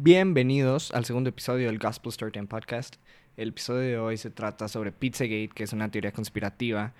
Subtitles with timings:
[0.00, 2.94] Bienvenidos al segundo episodio del Gospel Storytime Podcast.
[3.36, 6.92] El episodio de hoy se trata sobre Pizzagate, que es una teoría conspirativa,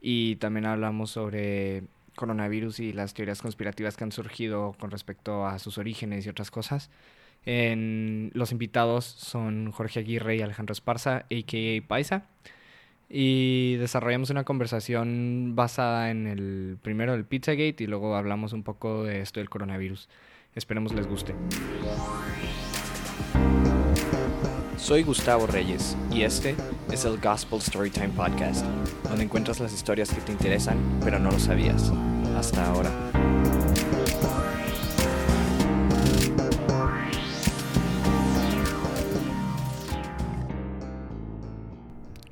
[0.00, 1.82] y también hablamos sobre
[2.14, 6.50] coronavirus y las teorías conspirativas que han surgido con respecto a sus orígenes y otras
[6.50, 6.88] cosas.
[7.44, 11.86] Los invitados son Jorge Aguirre y Alejandro Esparza, a.k.a.
[11.86, 12.24] Paisa.
[13.10, 19.04] Y desarrollamos una conversación basada en el primero del Pizzagate y luego hablamos un poco
[19.04, 20.08] de esto del coronavirus.
[20.54, 21.34] Esperemos les guste.
[24.86, 26.54] Soy Gustavo Reyes y este
[26.92, 28.64] es el Gospel Storytime Podcast,
[29.02, 31.90] donde encuentras las historias que te interesan pero no lo sabías
[32.36, 32.88] hasta ahora.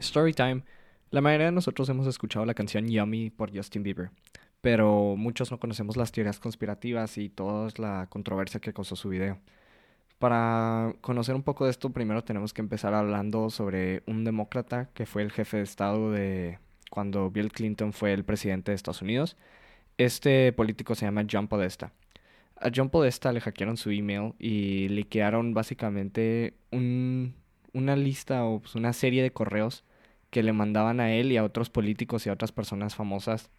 [0.01, 0.63] Storytime.
[1.11, 4.13] La mayoría de nosotros hemos escuchado la canción Yummy por Justin Bieber,
[4.61, 9.41] pero muchos no conocemos las teorías conspirativas y toda la controversia que causó su video.
[10.19, 15.07] Para conocer un poco de esto, primero tenemos que empezar hablando sobre un demócrata que
[15.07, 16.59] fue el jefe de Estado de
[16.91, 19.37] cuando Bill Clinton fue el presidente de Estados Unidos.
[19.99, 21.93] Este político se llama John Podesta.
[22.57, 28.93] A John Podesta le hackearon su email y liquearon básicamente una lista o pues, una
[28.93, 29.85] serie de correos
[30.31, 33.51] que le mandaban a él y a otros políticos y a otras personas famosas.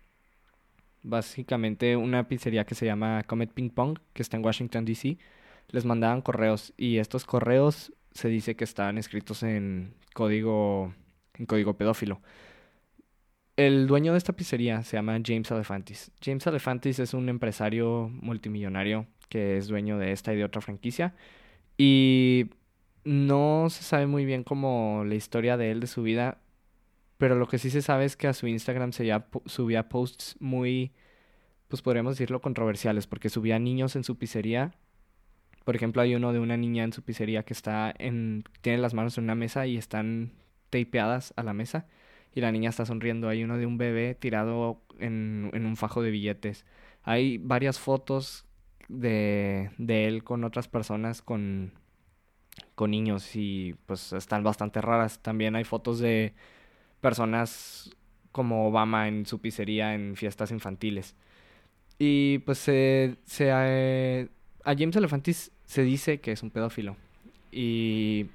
[1.03, 5.17] Básicamente una pizzería que se llama Comet Ping Pong, que está en Washington, D.C
[5.69, 10.93] les mandaban correos y estos correos se dice que estaban escritos en código,
[11.33, 12.21] en código pedófilo.
[13.57, 16.11] El dueño de esta pizzería se llama James Alefantis.
[16.21, 21.13] James Alefantis es un empresario multimillonario que es dueño de esta y de otra franquicia.
[21.77, 22.47] Y
[23.03, 26.39] no se sabe muy bien cómo la historia de él, de su vida.
[27.17, 30.35] Pero lo que sí se sabe es que a su Instagram se ya subía posts
[30.39, 30.91] muy,
[31.67, 33.07] pues podríamos decirlo, controversiales.
[33.07, 34.73] Porque subía niños en su pizzería
[35.65, 38.45] por ejemplo, hay uno de una niña en su pizzería que está en.
[38.61, 40.33] tiene las manos en una mesa y están
[40.69, 41.87] tapeadas a la mesa.
[42.35, 43.29] Y la niña está sonriendo.
[43.29, 46.65] Hay uno de un bebé tirado en, un fajo de billetes.
[47.03, 48.45] Hay varias fotos
[48.89, 51.73] de, de él con otras personas con,
[52.75, 55.19] con niños y pues están bastante raras.
[55.21, 56.33] También hay fotos de
[57.01, 57.95] personas
[58.31, 61.15] como Obama en su pizzería en fiestas infantiles.
[61.97, 64.29] Y pues se, se, eh,
[64.63, 66.95] a James Elefantis se dice que es un pedófilo.
[67.51, 68.27] Y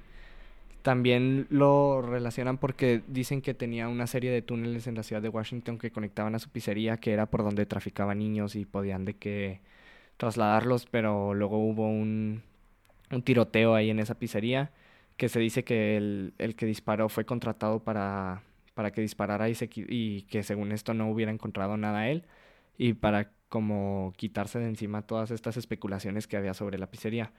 [0.81, 5.29] también lo relacionan porque dicen que tenía una serie de túneles en la ciudad de
[5.29, 9.13] Washington que conectaban a su pizzería, que era por donde traficaban niños y podían de
[9.15, 9.59] que
[10.17, 12.41] trasladarlos, pero luego hubo un,
[13.11, 14.71] un tiroteo ahí en esa pizzería,
[15.17, 18.43] que se dice que el, el que disparó fue contratado para,
[18.73, 19.55] para que disparara y,
[19.87, 22.23] y que según esto no hubiera encontrado nada a él,
[22.77, 27.33] y para como quitarse de encima todas estas especulaciones que había sobre la pizzería.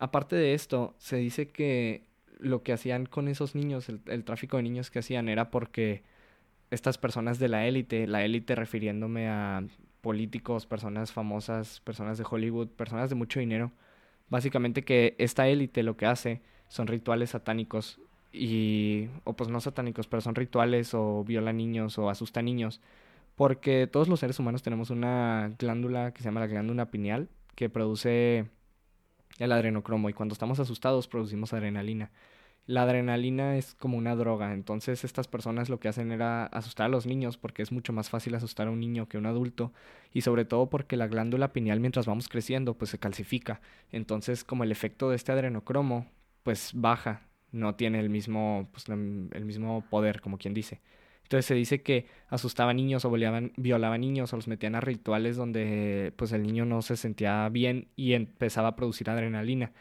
[0.00, 2.08] Aparte de esto, se dice que
[2.40, 6.02] lo que hacían con esos niños, el, tráfico de niños que hacían era porque
[6.72, 9.62] estas personas de la élite, la élite refiriéndome a
[10.00, 13.70] políticos, personas famosas, personas de Hollywood, personas de mucho dinero,
[14.30, 18.00] básicamente que esta élite lo que hace son rituales satánicos
[18.32, 22.80] y o pues no satánicos, pero son rituales o viola niños o asusta niños
[23.34, 27.68] porque todos los seres humanos tenemos una glándula que se llama la glándula pineal que
[27.68, 28.46] produce
[29.38, 32.10] el adrenocromo y cuando estamos asustados producimos adrenalina.
[32.66, 36.88] La adrenalina es como una droga, entonces estas personas lo que hacen era asustar a
[36.88, 39.72] los niños porque es mucho más fácil asustar a un niño que a un adulto
[40.12, 43.60] y sobre todo porque la glándula pineal mientras vamos creciendo pues se calcifica.
[43.92, 46.06] Entonces como el efecto de este adrenocromo
[46.42, 47.22] pues baja,
[47.52, 50.80] no tiene el mismo, pues, el mismo poder como quien dice.
[51.34, 55.34] Entonces se dice que asustaban niños o violaban, violaban niños o los metían a rituales
[55.36, 59.72] donde pues el niño no se sentía bien y empezaba a producir adrenalina.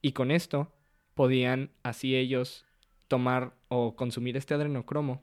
[0.00, 0.72] Y con esto
[1.12, 2.64] podían así ellos
[3.06, 5.20] tomar o consumir este adrenocromo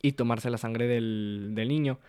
[0.00, 2.00] y tomarse la sangre del, del niño.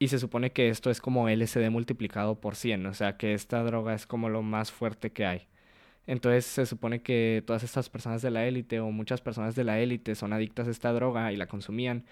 [0.00, 3.62] Y se supone que esto es como LSD multiplicado por 100, o sea que esta
[3.62, 5.46] droga es como lo más fuerte que hay.
[6.06, 9.80] Entonces se supone que todas estas personas de la élite o muchas personas de la
[9.80, 12.04] élite son adictas a esta droga y la consumían.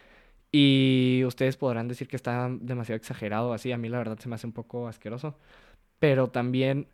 [0.52, 3.72] Y ustedes podrán decir que está demasiado exagerado así.
[3.72, 5.38] A mí la verdad se me hace un poco asqueroso.
[5.98, 6.88] Pero también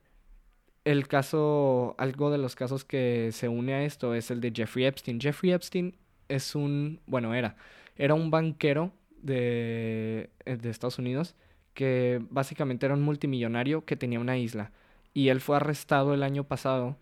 [0.84, 4.86] el caso, algo de los casos que se une a esto es el de Jeffrey
[4.86, 5.20] Epstein.
[5.20, 5.96] Jeffrey Epstein
[6.28, 7.56] es un, bueno, era,
[7.96, 8.92] era un banquero
[9.22, 11.34] de, de Estados Unidos
[11.74, 14.72] que básicamente era un multimillonario que tenía una isla
[15.14, 16.96] y él fue arrestado el año pasado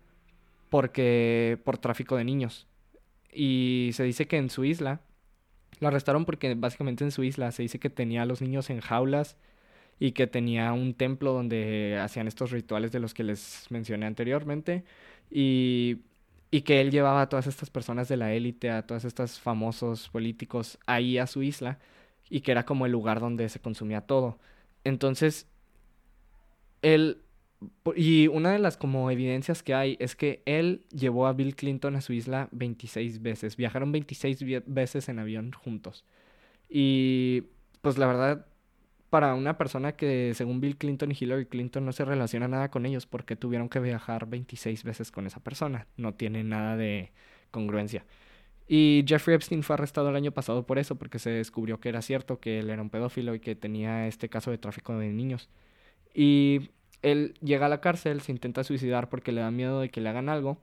[0.69, 2.67] porque por tráfico de niños.
[3.31, 5.01] Y se dice que en su isla
[5.79, 8.81] lo arrestaron porque básicamente en su isla se dice que tenía a los niños en
[8.81, 9.37] jaulas
[9.99, 14.83] y que tenía un templo donde hacían estos rituales de los que les mencioné anteriormente
[15.29, 15.99] y,
[16.51, 20.09] y que él llevaba a todas estas personas de la élite, a todos estos famosos
[20.09, 21.79] políticos ahí a su isla
[22.29, 24.39] y que era como el lugar donde se consumía todo.
[24.83, 25.47] Entonces,
[26.81, 27.21] él
[27.95, 31.95] y una de las como evidencias que hay es que él llevó a Bill Clinton
[31.95, 33.57] a su isla 26 veces.
[33.57, 36.05] Viajaron 26 veces en avión juntos.
[36.69, 37.43] Y
[37.81, 38.45] pues la verdad,
[39.09, 42.85] para una persona que según Bill Clinton y Hillary Clinton no se relaciona nada con
[42.85, 45.87] ellos porque tuvieron que viajar 26 veces con esa persona.
[45.97, 47.11] No tiene nada de
[47.51, 48.05] congruencia.
[48.67, 52.03] Y Jeffrey Epstein fue arrestado el año pasado por eso, porque se descubrió que era
[52.03, 55.49] cierto que él era un pedófilo y que tenía este caso de tráfico de niños.
[56.13, 56.69] Y
[57.01, 60.09] él llega a la cárcel, se intenta suicidar porque le da miedo de que le
[60.09, 60.57] hagan algo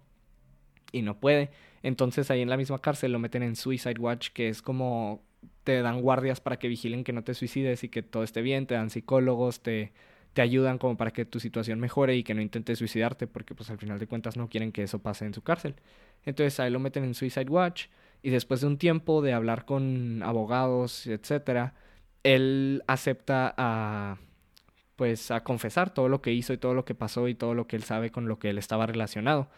[0.93, 1.51] y no puede.
[1.83, 5.23] Entonces ahí en la misma cárcel lo meten en Suicide Watch, que es como
[5.65, 8.67] te dan guardias para que vigilen que no te suicides y que todo esté bien,
[8.67, 9.93] te dan psicólogos, te,
[10.33, 13.71] te ayudan como para que tu situación mejore y que no intentes suicidarte porque pues
[13.71, 15.77] al final de cuentas no quieren que eso pase en su cárcel.
[16.25, 17.87] Entonces ahí lo meten en Suicide Watch
[18.23, 21.75] y después de un tiempo de hablar con abogados, etcétera,
[22.23, 24.19] él acepta a
[24.97, 27.67] pues a confesar todo lo que hizo y todo lo que pasó y todo lo
[27.67, 29.49] que él sabe con lo que él estaba relacionado.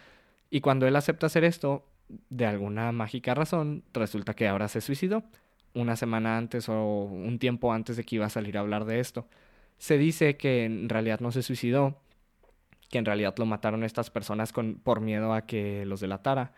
[0.50, 1.87] Y cuando él acepta hacer esto,
[2.31, 5.25] de alguna mágica razón, resulta que ahora se suicidó,
[5.75, 9.00] una semana antes o un tiempo antes de que iba a salir a hablar de
[9.00, 9.26] esto.
[9.79, 12.00] Se dice que en realidad no se suicidó,
[12.90, 16.52] que en realidad lo mataron estas personas con, por miedo a que los delatara.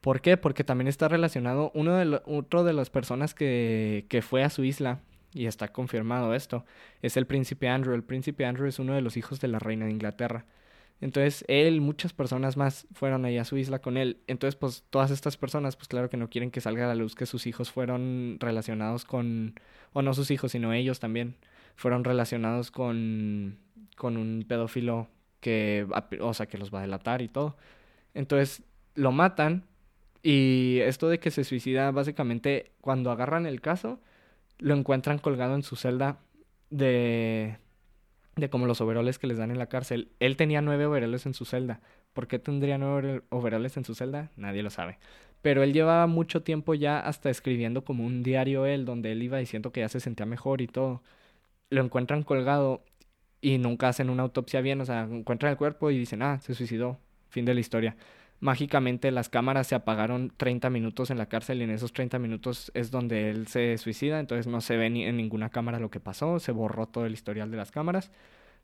[0.00, 0.36] ¿Por qué?
[0.36, 4.64] Porque también está relacionado uno de otro de las personas que, que fue a su
[4.64, 5.00] isla
[5.32, 6.64] y está confirmado esto,
[7.02, 7.94] es el príncipe Andrew.
[7.94, 10.46] El príncipe Andrew es uno de los hijos de la reina de Inglaterra.
[11.00, 14.18] Entonces, él, muchas personas más fueron allá a su isla con él.
[14.26, 17.14] Entonces, pues todas estas personas, pues claro que no quieren que salga a la luz
[17.14, 19.54] que sus hijos fueron relacionados con,
[19.92, 21.36] o no sus hijos, sino ellos también,
[21.74, 23.58] fueron relacionados con,
[23.96, 25.08] con un pedófilo
[25.40, 25.86] que,
[26.20, 27.56] o sea, que los va a delatar y todo.
[28.12, 28.62] Entonces,
[28.94, 29.64] lo matan
[30.22, 34.00] y esto de que se suicida, básicamente, cuando agarran el caso,
[34.60, 36.18] lo encuentran colgado en su celda
[36.70, 37.58] de,
[38.36, 40.08] de como los overoles que les dan en la cárcel.
[40.20, 41.80] Él tenía nueve overoles en su celda.
[42.12, 44.30] ¿Por qué tendría nueve overoles en su celda?
[44.36, 44.98] Nadie lo sabe.
[45.42, 49.38] Pero él llevaba mucho tiempo ya hasta escribiendo como un diario él, donde él iba
[49.38, 51.02] diciendo que ya se sentía mejor y todo.
[51.70, 52.84] Lo encuentran colgado
[53.40, 56.54] y nunca hacen una autopsia bien, o sea, encuentran el cuerpo y dicen, ah, se
[56.54, 56.98] suicidó.
[57.30, 57.96] Fin de la historia
[58.40, 62.72] mágicamente las cámaras se apagaron 30 minutos en la cárcel y en esos 30 minutos
[62.74, 66.00] es donde él se suicida, entonces no se ve ni en ninguna cámara lo que
[66.00, 68.10] pasó, se borró todo el historial de las cámaras.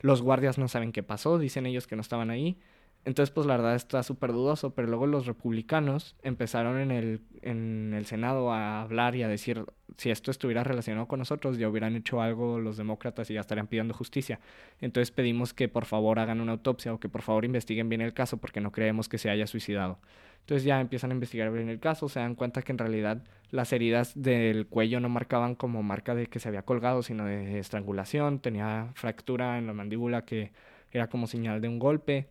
[0.01, 2.59] Los guardias no saben qué pasó, dicen ellos que no estaban ahí.
[3.07, 7.95] Entonces, pues la verdad está súper dudoso, pero luego los republicanos empezaron en el, en
[7.95, 9.65] el Senado a hablar y a decir,
[9.97, 13.69] si esto estuviera relacionado con nosotros, ya hubieran hecho algo los demócratas y ya estarían
[13.69, 14.41] pidiendo justicia.
[14.81, 18.13] Entonces pedimos que por favor hagan una autopsia o que por favor investiguen bien el
[18.13, 20.01] caso porque no creemos que se haya suicidado.
[20.41, 23.23] Entonces ya empiezan a investigar bien el caso, se dan cuenta que en realidad
[23.53, 27.61] las heridas del cuello no marcaban como marca de que se había colgado, sino de
[27.61, 30.51] estrangulación, tenía fractura en la mandíbula que
[30.91, 32.31] era como señal de un golpe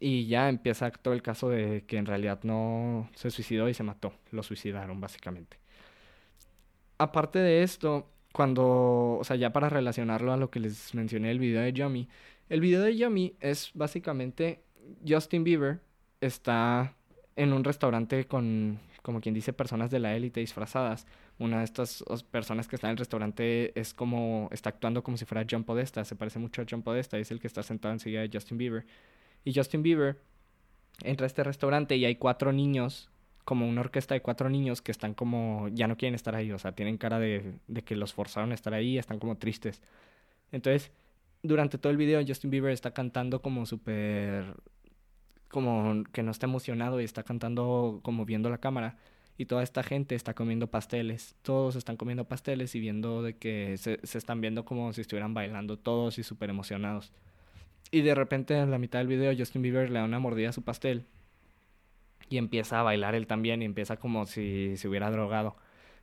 [0.00, 3.82] y ya empieza todo el caso de que en realidad no se suicidó y se
[3.82, 4.12] mató.
[4.30, 5.58] Lo suicidaron, básicamente.
[6.98, 11.38] Aparte de esto, cuando, o sea, ya para relacionarlo a lo que les mencioné el
[11.38, 12.08] video de Yummy,
[12.48, 14.62] el video de Yummy es básicamente
[15.06, 15.80] Justin Bieber
[16.20, 16.94] está
[17.36, 21.06] en un restaurante con, como quien dice, personas de la élite disfrazadas.
[21.38, 25.24] Una de estas personas que está en el restaurante es como, está actuando como si
[25.24, 28.22] fuera John Podesta, se parece mucho a John Podesta, es el que está sentado enseguida
[28.22, 28.86] de Justin Bieber.
[29.44, 30.18] Y Justin Bieber
[31.02, 33.10] entra a este restaurante y hay cuatro niños,
[33.44, 36.58] como una orquesta de cuatro niños que están como, ya no quieren estar ahí, o
[36.58, 37.54] sea, tienen cara de,
[37.84, 39.80] que los forzaron a estar ahí, están como tristes.
[40.52, 40.90] Entonces,
[41.42, 44.54] durante todo el video Justin Bieber está cantando como súper,
[45.48, 48.98] como que no está emocionado y está cantando como viendo la cámara.
[49.40, 51.36] Y toda esta gente está comiendo pasteles.
[51.42, 55.32] Todos están comiendo pasteles y viendo de que se, se están viendo como si estuvieran
[55.32, 57.12] bailando todos y súper emocionados.
[57.90, 60.52] Y de repente en la mitad del video Justin Bieber le da una mordida a
[60.52, 61.06] su pastel
[62.28, 65.56] y empieza a bailar él también y empieza como si se hubiera drogado.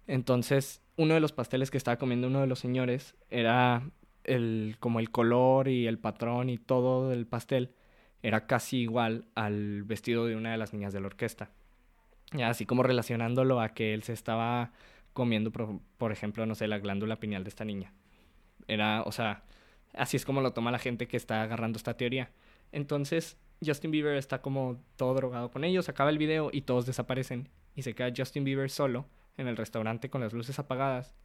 [0.08, 3.84] Entonces, uno de los pasteles que estaba comiendo uno de los señores era
[4.24, 7.72] el como el color y el patrón y todo del pastel
[8.24, 11.52] era casi igual al vestido de una de las niñas de la orquesta.
[12.34, 14.72] Y así como relacionándolo a que él se estaba
[15.14, 17.94] comiendo, por, por ejemplo, no sé, la glándula pineal de esta niña.
[18.68, 19.44] Era, o sea,
[19.96, 22.32] Así es como lo toma la gente que está agarrando esta teoría.
[22.72, 27.50] Entonces, Justin Bieber está como todo drogado con ellos, acaba el video y todos desaparecen.
[27.76, 29.06] Y se queda Justin Bieber solo
[29.38, 31.16] en el restaurante con las luces apagadas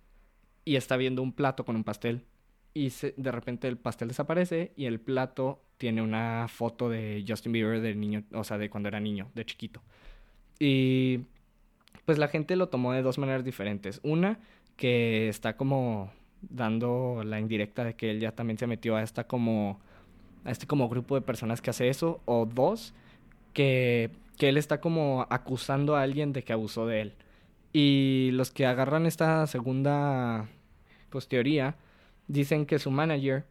[0.64, 2.24] y está viendo un plato con un pastel.
[2.72, 7.80] y de repente el pastel desaparece y el plato tiene una foto de Justin Bieber
[7.80, 9.82] de niño, o sea, de cuando era niño, de chiquito.
[10.60, 11.20] Y
[12.04, 13.98] pues la gente lo tomó de dos maneras diferentes.
[14.04, 14.38] Una,
[14.76, 19.24] que está como dando la indirecta de que él ya también se metió a esta
[19.24, 19.80] como
[20.44, 22.94] a este como grupo de personas que hace eso o dos
[23.52, 27.14] que, que él está como acusando a alguien de que abusó de él.
[27.72, 30.48] Y los que agarran esta segunda
[31.10, 31.76] pues teoría
[32.28, 33.44] dicen que su manager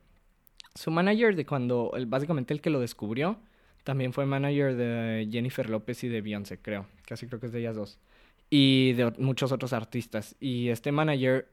[0.76, 3.38] su manager de cuando básicamente el que lo descubrió
[3.84, 6.86] también fue manager de Jennifer López y de Beyoncé creo.
[7.08, 8.00] Casi creo que es de ellas dos.
[8.50, 10.36] Y de muchos otros artistas.
[10.40, 11.48] Y este manager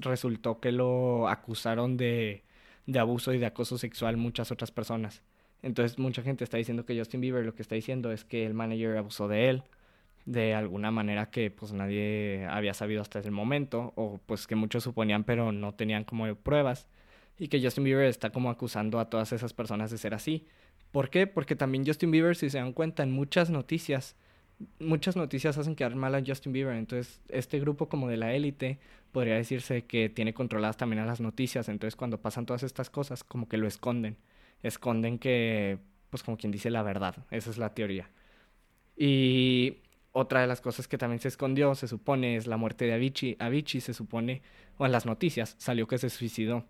[0.00, 2.44] resultó que lo acusaron de,
[2.86, 5.22] de abuso y de acoso sexual muchas otras personas.
[5.62, 8.54] Entonces mucha gente está diciendo que Justin Bieber lo que está diciendo es que el
[8.54, 9.62] manager abusó de él
[10.26, 14.82] de alguna manera que pues nadie había sabido hasta ese momento o pues que muchos
[14.82, 16.88] suponían pero no tenían como pruebas
[17.38, 20.46] y que Justin Bieber está como acusando a todas esas personas de ser así.
[20.90, 21.26] ¿Por qué?
[21.26, 24.16] Porque también Justin Bieber, si se dan cuenta, en muchas noticias
[24.78, 26.76] muchas noticias hacen quedar mal a Justin Bieber.
[26.76, 28.78] Entonces, este grupo como de la élite
[29.12, 31.68] podría decirse que tiene controladas también a las noticias.
[31.68, 34.16] Entonces, cuando pasan todas estas cosas, como que lo esconden.
[34.62, 35.78] Esconden que,
[36.10, 37.16] pues como quien dice la verdad.
[37.30, 38.10] Esa es la teoría.
[38.96, 39.78] Y
[40.12, 43.36] otra de las cosas que también se escondió, se supone, es la muerte de Avicii.
[43.38, 44.42] Avicii se supone,
[44.78, 46.64] o en las noticias, salió que se suicidó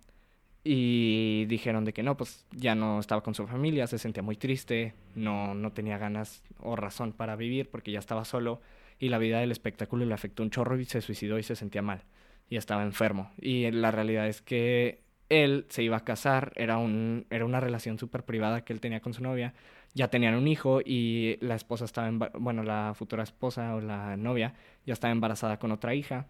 [0.68, 4.36] y dijeron de que no, pues ya no estaba con su familia, se sentía muy
[4.36, 8.60] triste, no, no tenía ganas o razón para vivir porque ya estaba solo
[8.98, 11.82] y la vida del espectáculo le afectó un chorro y se suicidó y se sentía
[11.82, 12.02] mal
[12.50, 13.30] y estaba enfermo.
[13.40, 17.96] Y la realidad es que él se iba a casar, era, un, era una relación
[17.96, 19.54] súper privada que él tenía con su novia,
[19.94, 24.16] ya tenían un hijo y la esposa estaba, en, bueno, la futura esposa o la
[24.16, 24.54] novia
[24.84, 26.26] ya estaba embarazada con otra hija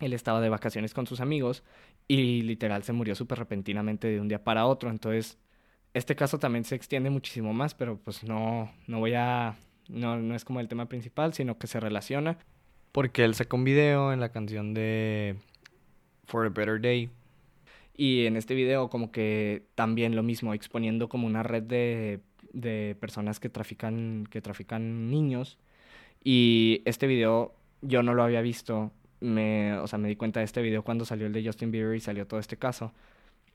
[0.00, 1.64] él estaba de vacaciones con sus amigos
[2.08, 4.90] y literal se murió súper repentinamente de un día para otro.
[4.90, 5.38] Entonces,
[5.92, 9.56] este caso también se extiende muchísimo más, pero pues no, no voy a,
[9.88, 12.38] no, no es como el tema principal, sino que se relaciona.
[12.92, 15.36] Porque él sacó un video en la canción de
[16.24, 17.10] For a Better Day.
[17.94, 22.20] Y en este video como que también lo mismo, exponiendo como una red de,
[22.52, 25.58] de personas que trafican, que trafican niños.
[26.24, 30.44] Y este video yo no lo había visto me, o sea, me di cuenta de
[30.44, 32.92] este video cuando salió el de Justin Bieber y salió todo este caso.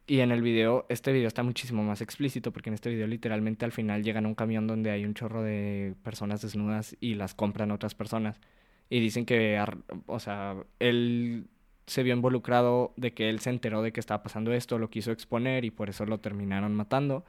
[0.05, 3.63] Y en el video, este video está muchísimo más explícito porque en este video literalmente
[3.65, 7.34] al final llegan a un camión donde hay un chorro de personas desnudas y las
[7.36, 8.41] compran otras personas.
[8.89, 9.63] Y dicen que,
[10.08, 11.48] o sea, él
[11.88, 15.12] se vio involucrado de que él se enteró de que estaba pasando esto, lo quiso
[15.12, 17.25] exponer y por eso lo terminaron matando.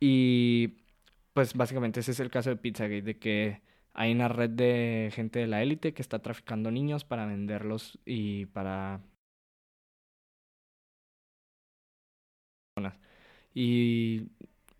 [0.00, 0.74] Y
[1.34, 3.60] pues básicamente ese es el caso de Pizzagate, de que
[3.96, 8.44] hay una red de gente de la élite que está traficando niños para venderlos y
[8.46, 9.00] para...
[13.54, 14.28] Y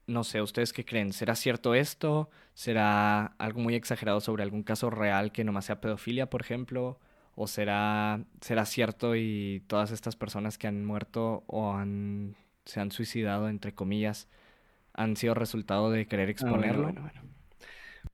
[0.07, 1.15] no sé, ¿ustedes qué creen?
[1.15, 2.29] ¿Será cierto esto?
[2.53, 7.01] ¿Será algo muy exagerado sobre algún caso real que nomás sea pedofilia, por ejemplo?
[7.35, 12.91] ¿O será, será cierto y todas estas personas que han muerto o han, se han
[12.91, 14.29] suicidado, entre comillas,
[14.93, 16.83] han sido resultado de querer ah, exponerlo?
[16.83, 17.26] bueno, bueno.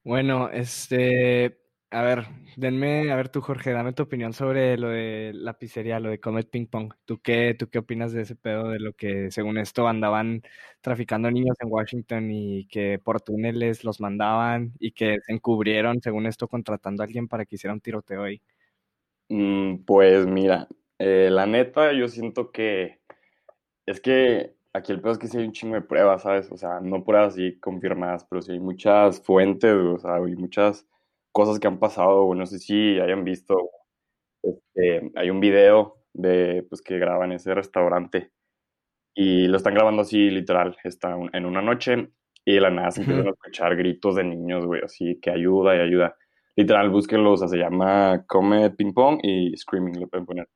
[0.04, 1.58] Bueno, este,
[1.90, 6.00] a ver, denme, a ver tú, Jorge, dame tu opinión sobre lo de la pizzería,
[6.00, 6.92] lo de Comet Ping Pong.
[7.04, 10.42] ¿Tú qué, tú qué opinas de ese pedo de lo que, según esto, andaban
[10.80, 16.26] traficando niños en Washington y que por túneles los mandaban y que se encubrieron, según
[16.26, 18.40] esto, contratando a alguien para que hiciera un tiroteo ahí?
[19.28, 20.68] Mm, pues mira,
[20.98, 23.00] eh, la neta, yo siento que
[23.86, 26.50] es que aquí el peor es que sí hay un chingo de pruebas, ¿sabes?
[26.50, 30.86] O sea, no pruebas así confirmadas, pero sí hay muchas fuentes, o sea, hay muchas
[31.32, 33.70] cosas que han pasado, no sé si hayan visto,
[34.42, 38.32] este, hay un video de, pues, que graban ese restaurante
[39.14, 42.10] y lo están grabando así, literal, está en una noche
[42.44, 45.76] y de la nada se empiezan a escuchar gritos de niños, güey, así que ayuda
[45.76, 46.16] y ayuda.
[46.56, 50.48] Literal, búsquenlo, o sea, se llama Come Ping Pong y Screaming, lo pueden poner.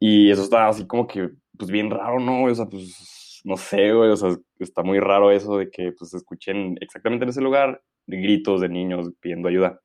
[0.00, 2.44] Y eso está así como que, pues bien raro, ¿no?
[2.44, 6.14] O sea, pues no sé, güey, o sea, está muy raro eso de que pues
[6.14, 9.80] escuchen exactamente en ese lugar gritos de niños pidiendo ayuda.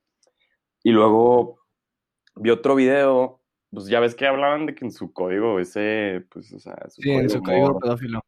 [0.83, 1.59] Y luego
[2.35, 6.51] vi otro video, pues ya ves que hablaban de que en su código ese, pues,
[6.53, 8.21] o sea, su sí, en su código pedófilo.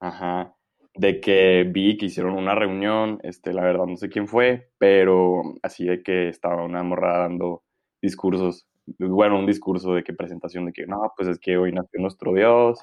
[0.00, 0.54] Ajá,
[0.94, 5.42] de que vi que hicieron una reunión, este, la verdad no sé quién fue, pero
[5.62, 7.62] así de que estaba una morra dando
[8.00, 8.66] discursos,
[8.98, 12.32] bueno, un discurso de que presentación de que, no, pues es que hoy nació nuestro
[12.32, 12.78] Dios,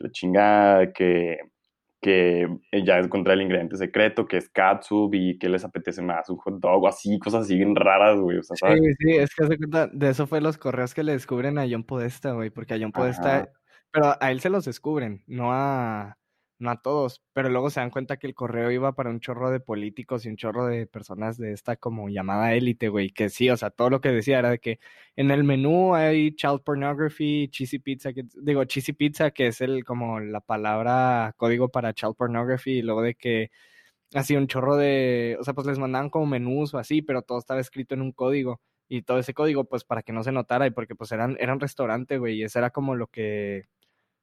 [0.00, 1.38] la chingada, que,
[2.00, 2.48] que
[2.84, 6.60] ya encontré el ingrediente secreto, que es katsu y que les apetece más, un hot
[6.60, 8.38] dog, así, cosas así bien raras, güey.
[8.38, 11.12] O sea, Sí, sí, es que se cuenta, de eso fue los correos que le
[11.12, 13.48] descubren a John Podesta, güey, porque a John Podesta
[13.90, 16.18] pero a él se los descubren, no a,
[16.58, 19.50] no a todos, pero luego se dan cuenta que el correo iba para un chorro
[19.50, 23.48] de políticos y un chorro de personas de esta como llamada élite, güey, que sí,
[23.50, 24.80] o sea, todo lo que decía era de que
[25.16, 29.84] en el menú hay child pornography, cheesy pizza, que, digo, cheesy pizza, que es el
[29.84, 33.50] como la palabra código para child pornography, y luego de que
[34.14, 37.38] así un chorro de, o sea, pues les mandaban como menús o así, pero todo
[37.38, 40.66] estaba escrito en un código y todo ese código pues para que no se notara
[40.66, 43.66] y porque pues eran eran restaurante, güey, y eso era como lo que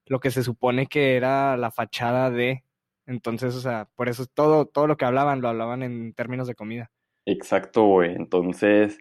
[0.05, 2.63] lo que se supone que era la fachada de.
[3.05, 6.55] Entonces, o sea, por eso todo, todo lo que hablaban lo hablaban en términos de
[6.55, 6.91] comida.
[7.25, 8.15] Exacto, güey.
[8.15, 8.99] Entonces,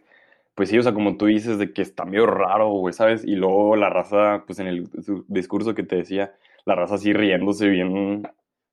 [0.55, 3.25] pues sí, o sea, como tú dices, de que está medio raro, güey, ¿sabes?
[3.25, 4.89] Y luego la raza, pues en el
[5.29, 6.35] discurso que te decía,
[6.65, 8.23] la raza así riéndose bien,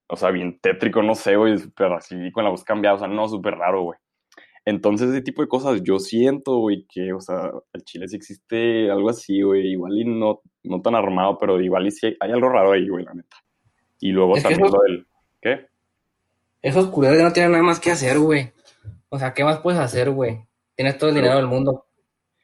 [0.08, 3.08] o sea, bien tétrico, no sé, güey, pero así con la voz cambiada, o sea,
[3.08, 4.00] no, súper raro, güey.
[4.66, 8.92] Entonces, ese tipo de cosas yo siento, güey, que, o sea, al Chile sí existe
[8.92, 12.50] algo así, güey, igual y no, no tan armado, pero igual y sí hay, algo
[12.50, 13.38] raro ahí, güey, la neta.
[14.00, 15.08] Y luego también lo del...
[15.42, 15.66] ¿Qué?
[16.62, 18.52] Esos culeros no tienen nada más que hacer, güey.
[19.10, 20.46] O sea, ¿qué más puedes hacer, güey?
[20.76, 21.88] Tienes todo el dinero del mundo.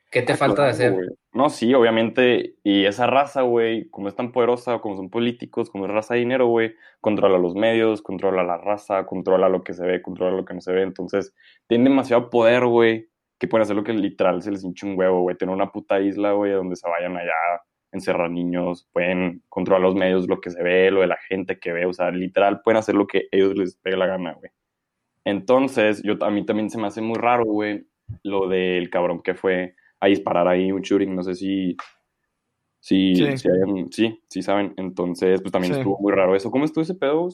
[0.10, 0.96] ¿Qué te ah, falta de hacer?
[1.34, 2.56] No, sí, obviamente.
[2.64, 6.22] Y esa raza, güey, como es tan poderosa, como son políticos, como es raza de
[6.22, 10.46] dinero, güey, controla los medios, controla la raza, controla lo que se ve, controla lo
[10.46, 10.84] que no se ve.
[10.84, 11.34] Entonces,
[11.68, 15.22] tienen demasiado poder, güey, que pueden hacer lo que literal se les hincha un huevo,
[15.22, 15.38] güey.
[15.38, 17.34] Tener una puta isla, güey, donde se vayan allá
[17.92, 21.74] encerrar niños, pueden controlar los medios, lo que se ve, lo de la gente que
[21.74, 24.52] ve, o sea, literal pueden hacer lo que ellos les pegue la gana, güey.
[25.26, 27.88] Entonces, yo, a mí también se me hace muy raro, güey,
[28.24, 31.76] lo del cabrón que fue a disparar ahí un shooting, no sé si,
[32.80, 33.16] si,
[33.92, 34.22] sí.
[34.30, 36.52] sí, saben, entonces, pues también estuvo muy raro eso.
[36.52, 37.30] ¿Cómo estuvo ese pedo?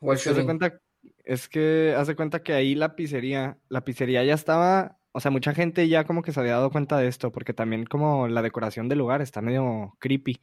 [0.00, 0.80] Hace cuenta,
[1.24, 5.54] es que hace cuenta que ahí la pizzería, la pizzería ya estaba, o sea, mucha
[5.54, 8.88] gente ya como que se había dado cuenta de esto, porque también como la decoración
[8.88, 10.40] del lugar está medio creepy.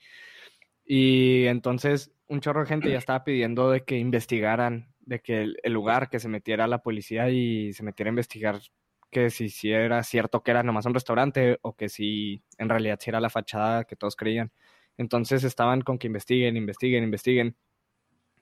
[0.85, 5.57] Y entonces un chorro de gente ya estaba pidiendo de que investigaran, de que el,
[5.63, 8.59] el lugar, que se metiera la policía y se metiera a investigar
[9.15, 12.99] que si, si era cierto que era nomás un restaurante o que si en realidad
[12.99, 14.51] si era la fachada que todos creían.
[14.97, 17.55] Entonces estaban con que investiguen, investiguen, investiguen.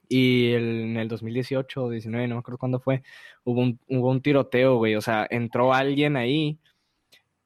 [0.09, 3.03] Y en el 2018 o 19, no me acuerdo cuándo fue,
[3.43, 4.95] hubo un, hubo un tiroteo, güey.
[4.95, 6.59] O sea, entró alguien ahí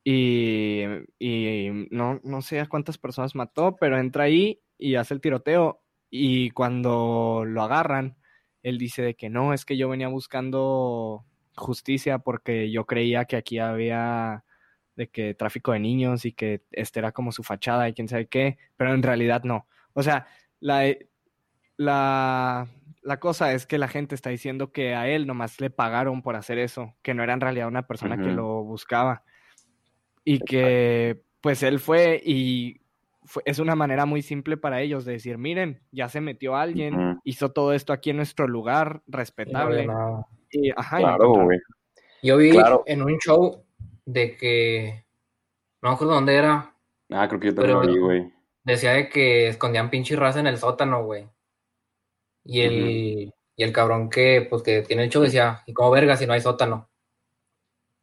[0.06, 0.84] y,
[1.19, 5.82] y no, no sé a cuántas personas mató, pero entra ahí y hace el tiroteo.
[6.10, 8.15] Y cuando lo agarran,
[8.63, 11.25] él dice de que no, es que yo venía buscando
[11.58, 14.43] justicia porque yo creía que aquí había
[14.96, 18.28] de que tráfico de niños y que este era como su fachada y quién sabe
[18.28, 19.67] qué, pero en realidad no.
[19.93, 20.28] O sea,
[20.60, 20.86] la,
[21.78, 22.67] la,
[23.02, 26.36] la cosa es que la gente está diciendo que a él nomás le pagaron por
[26.36, 29.24] hacer eso, que no era en realidad una persona que lo buscaba.
[30.24, 32.82] Y que pues él fue y
[33.46, 37.52] es una manera muy simple para ellos de decir, miren, ya se metió alguien, hizo
[37.52, 39.88] todo esto aquí en nuestro lugar, respetable.
[40.51, 41.60] Y, ajá, claro, güey.
[42.23, 42.51] Yo vi
[42.86, 43.63] en un show
[44.05, 45.05] de que,
[45.81, 46.73] no me acuerdo dónde era.
[47.10, 48.33] Ah, creo que yo también lo vi, güey.
[48.63, 51.27] Decía de que escondían pinche raza en el sótano, güey.
[52.43, 56.15] Y el, y el cabrón que, pues, que tiene el show decía, ¿y cómo verga
[56.15, 56.89] si no hay sótano?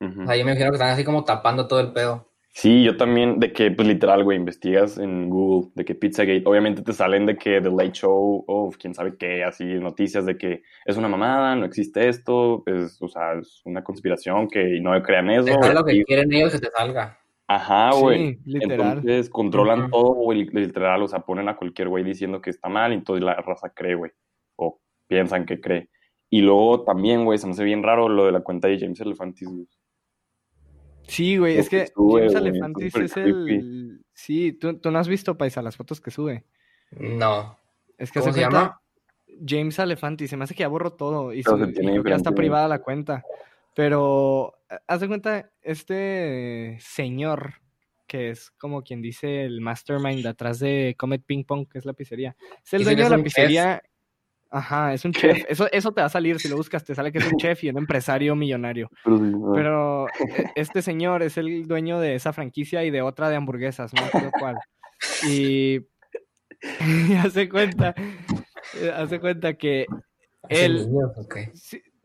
[0.01, 2.29] O sea, yo me imagino que están así como tapando todo el pedo.
[2.57, 6.83] Sí, yo también, de que, pues literal, güey, investigas en Google, de que Pizzagate, obviamente
[6.83, 10.63] te salen de que The Late Show, o quién sabe qué, así, noticias de que
[10.85, 15.31] es una mamada, no existe esto, es, o sea, es una conspiración que no crean
[15.31, 15.49] eso.
[15.49, 17.19] Es lo que quieren ellos que te salga.
[17.49, 18.35] Ajá, güey.
[18.35, 18.99] Sí, literal.
[18.99, 22.93] Entonces controlan todo, güey, literal, o sea, ponen a cualquier güey diciendo que está mal,
[22.93, 24.13] y entonces la raza cree, güey,
[24.55, 25.89] o piensan que cree.
[26.31, 29.01] Y luego también, güey, se me hace bien raro lo de la cuenta de James
[29.01, 29.67] Elefantis, güey.
[31.07, 34.05] Sí, güey, es que James Alefantis es el...
[34.13, 36.45] Sí, ¿tú, ¿tú, no has visto, Paisa, las fotos que sube.
[36.93, 37.59] No.
[37.99, 38.81] Es que ¿Cómo se, llama?
[39.47, 42.33] James Alefantis, se me hace que ya borro todo y, su, creo que ya está
[42.33, 43.25] privada la cuenta.
[43.75, 44.55] Pero,
[44.87, 47.55] haz de cuenta, este señor,
[48.07, 51.93] que es como quien dice el mastermind atrás de Comet Ping Pong, que es la
[51.93, 52.37] pizzería.
[52.65, 53.83] Es el dueño de la pizzería
[54.51, 55.45] Ajá, es un chef.
[55.49, 57.65] Eso, eso te va a salir si lo buscas, te sale que es un chef
[57.65, 58.89] y un empresario millonario.
[59.55, 60.11] Pero e,
[60.55, 64.31] este señor es el dueño de esa franquicia y de otra de hamburguesas, no sé
[64.39, 64.57] cuál.
[65.29, 65.81] Y,
[66.81, 67.95] y hace cuenta,
[68.81, 69.87] eh, hace cuenta que
[70.49, 70.89] él...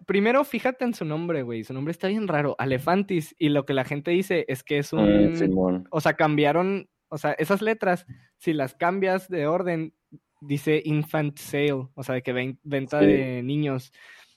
[0.06, 1.64] primero, fíjate en su nombre, güey.
[1.64, 3.36] Su nombre está bien raro, Alefantis.
[3.38, 5.88] Y lo que la gente dice es que es un...
[5.92, 6.90] o sea, cambiaron...
[7.08, 8.06] O sea, esas letras,
[8.38, 9.94] si las cambias de orden,
[10.42, 13.92] dice infant sale, o sea, de que venta de niños.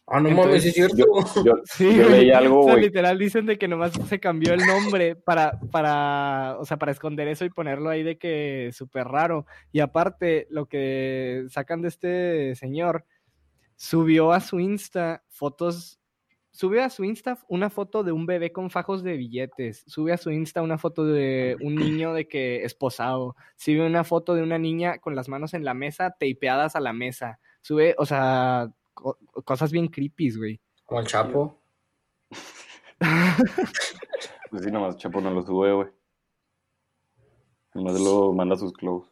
[0.07, 0.97] Ah, no mames, es cierto.
[1.45, 1.55] Yo,
[2.11, 2.83] leí algo, güey.
[2.83, 7.29] literal dicen de que nomás se cambió el nombre para, para, o sea, para esconder
[7.29, 9.47] eso y ponerlo ahí de que súper raro.
[9.71, 13.07] Y aparte, lo que sacan de este señor,
[13.77, 16.02] subió a su Insta fotos
[16.53, 20.19] sube a su Insta una foto de un bebé con fajos de billetes, sube a
[20.19, 24.59] su Insta una foto de un niño de que esposado, sube una foto de una
[24.59, 28.71] niña con las manos en la mesa, tapeadas a la mesa, sube, o sea,
[29.45, 30.61] cosas bien creepy, güey.
[30.85, 31.59] Como el Chapo.
[34.51, 35.89] pues sí, nomás Chapo no lo sube, güey.
[37.75, 39.11] Nomás lo manda a sus clothes.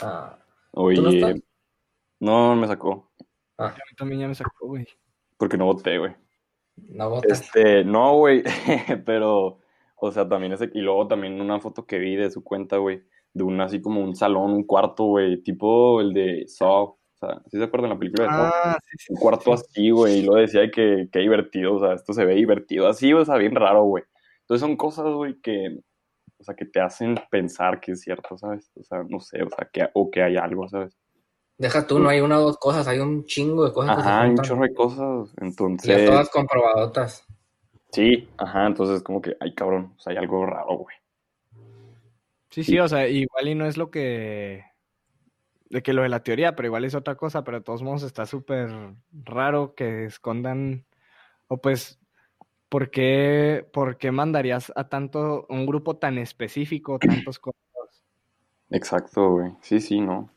[0.00, 0.38] Ah.
[0.72, 1.42] Oye,
[2.20, 3.10] no, me sacó.
[3.58, 3.66] Ah.
[3.66, 4.86] A mí también ya me sacó, güey.
[5.36, 6.14] Porque no voté, güey.
[6.88, 8.42] No Este, no, güey,
[9.06, 9.58] pero,
[9.96, 13.02] o sea, también ese, y luego también una foto que vi de su cuenta, güey,
[13.32, 17.40] de un así como un salón, un cuarto, güey, tipo el de Saw, o sea,
[17.46, 18.30] ¿sí se acuerdan la película de?
[18.32, 21.94] Ah, sí, sí, un cuarto así, güey, y luego decía que, que divertido, o sea,
[21.94, 24.04] esto se ve divertido, así, o sea, bien raro, güey.
[24.40, 25.78] Entonces son cosas, güey, que,
[26.38, 28.72] o sea, que te hacen pensar que es cierto, ¿sabes?
[28.74, 30.96] O sea, no sé, o sea, que, o que hay algo, ¿sabes?
[31.60, 33.98] Deja tú, no hay una o dos cosas, hay un chingo de cosas.
[33.98, 36.02] Ajá, hay un chorro de cosas, entonces...
[36.02, 37.26] Y todas comprobadotas.
[37.92, 40.96] Sí, ajá, entonces como que, ay cabrón, o sea, hay algo raro, güey.
[42.48, 44.64] Sí, sí, o sea, igual y no es lo que...
[45.68, 48.04] De que lo de la teoría, pero igual es otra cosa, pero de todos modos
[48.04, 48.70] está súper
[49.12, 50.86] raro que escondan...
[51.46, 52.00] O pues,
[52.70, 57.60] ¿por qué, ¿por qué mandarías a tanto, un grupo tan específico, tantos cosas?
[58.70, 59.52] Exacto, güey.
[59.60, 60.30] Sí, sí, no.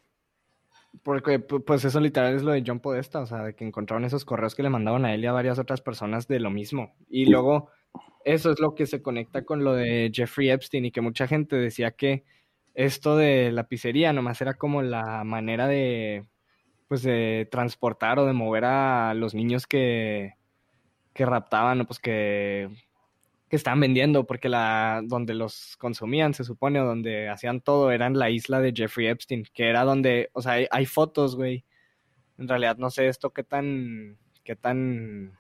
[1.02, 4.26] Porque pues eso literal es lo de John Podesta, o sea, de que encontraron esos
[4.26, 6.94] correos que le mandaban a él y a varias otras personas de lo mismo.
[7.10, 7.70] Y luego
[8.26, 11.56] eso es lo que se conecta con lo de Jeffrey Epstein y que mucha gente
[11.56, 12.24] decía que
[12.74, 16.26] esto de la pizzería nomás era como la manera de
[16.88, 20.34] pues de transportar o de mover a los niños que,
[21.14, 22.70] que raptaban o pues que
[23.54, 28.08] que estaban vendiendo, porque la donde los consumían, se supone, o donde hacían todo, era
[28.08, 31.64] en la isla de Jeffrey Epstein, que era donde, o sea, hay, fotos, güey.
[32.40, 35.38] En realidad no sé esto qué tan, qué tan,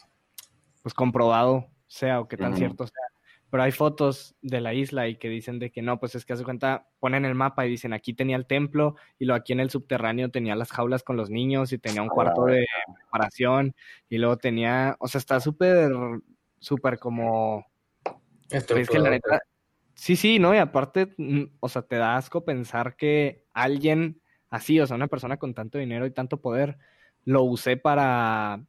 [0.84, 3.04] pues comprobado sea o qué tan cierto sea.
[3.50, 6.34] Pero hay fotos de la isla y que dicen de que no, pues es que
[6.34, 9.60] hace cuenta, ponen el mapa y dicen aquí tenía el templo y luego aquí en
[9.60, 13.74] el subterráneo tenía las jaulas con los niños y tenía un cuarto de preparación
[14.08, 15.92] y luego tenía, o sea, está súper,
[16.60, 17.73] súper como
[18.54, 19.42] es que la neta,
[19.96, 20.54] sí, sí, ¿no?
[20.54, 25.08] Y aparte, mm, o sea, te da asco pensar que alguien así, o sea, una
[25.08, 26.78] persona con tanto dinero y tanto poder,
[27.26, 28.64] lo usé para,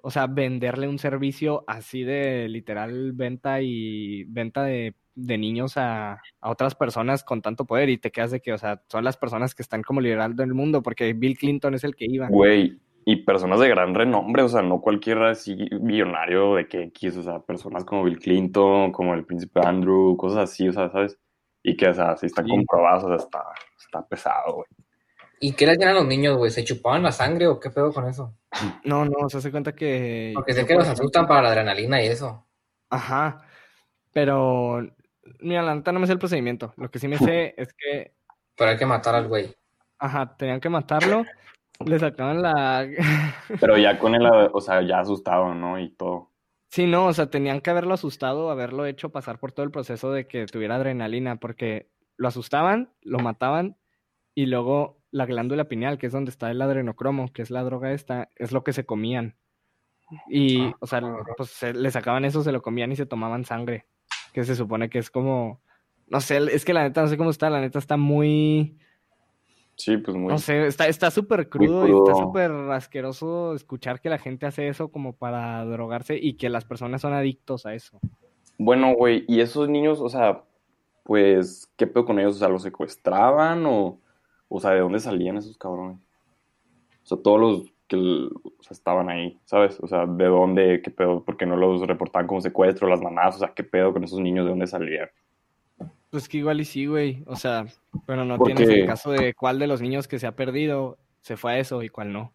[0.00, 6.50] o sea, venderle un servicio así de literal venta y venta de, niños a, a,
[6.50, 9.54] otras personas con tanto poder y te quedas de que, o sea, son las personas
[9.54, 12.28] que están como liderando el mundo porque Bill Clinton es el que iba.
[12.28, 17.16] Güey, y personas de gran renombre, o sea, no cualquier así millonario de que X,
[17.18, 21.16] o sea, personas como Bill Clinton, como el príncipe Andrew, cosas así, o sea, ¿sabes?
[21.62, 23.44] Y que, o sea, si están comprobados, o sea, está,
[23.78, 24.66] está pesado, güey.
[25.38, 26.50] ¿Y qué le hacían a los niños, güey?
[26.50, 28.34] ¿Se chupaban la sangre o qué pedo con eso?
[28.84, 30.32] No, no, se hace cuenta que...
[30.34, 32.44] Porque sé que los asustan para la adrenalina y eso.
[32.90, 33.46] Ajá,
[34.12, 34.84] pero...
[35.38, 36.74] Mira, la neta no me sé el procedimiento.
[36.76, 38.14] Lo que sí me sé es que...
[38.56, 39.54] Pero hay que matar al güey.
[39.98, 41.24] Ajá, tenían que matarlo
[41.84, 42.88] le sacaban la...
[43.60, 45.78] Pero ya con el, o sea, ya asustado, ¿no?
[45.78, 46.30] Y todo.
[46.68, 50.10] Sí, no, o sea, tenían que haberlo asustado, haberlo hecho pasar por todo el proceso
[50.12, 53.76] de que tuviera adrenalina, porque lo asustaban, lo mataban
[54.34, 57.92] y luego la glándula pineal, que es donde está el adrenocromo, que es la droga
[57.92, 59.36] esta, es lo que se comían.
[60.28, 61.00] Y, ah, o sea,
[61.36, 63.86] pues le sacaban eso, se lo comían y se tomaban sangre,
[64.32, 65.62] que se supone que es como,
[66.08, 68.78] no sé, es que la neta no sé cómo está, la neta está muy
[69.76, 70.28] Sí, pues muy.
[70.28, 74.88] No sé, está súper crudo, y está súper asqueroso escuchar que la gente hace eso
[74.88, 78.00] como para drogarse y que las personas son adictos a eso.
[78.58, 80.44] Bueno, güey, y esos niños, o sea,
[81.04, 82.36] pues, ¿qué pedo con ellos?
[82.36, 84.00] O sea, ¿los secuestraban o,
[84.48, 85.98] o sea, de dónde salían esos cabrones?
[87.04, 88.28] O sea, todos los que
[88.70, 89.78] estaban ahí, ¿sabes?
[89.80, 91.22] O sea, ¿de dónde, qué pedo?
[91.22, 93.36] ¿Por qué no los reportaban como secuestro, las mamás?
[93.36, 94.46] O sea, ¿qué pedo con esos niños?
[94.46, 95.10] ¿De dónde salían?
[96.10, 97.22] Pues que igual y sí, güey.
[97.26, 97.66] O sea,
[98.06, 101.36] pero no tienes el caso de cuál de los niños que se ha perdido se
[101.36, 102.32] fue a eso y cuál no.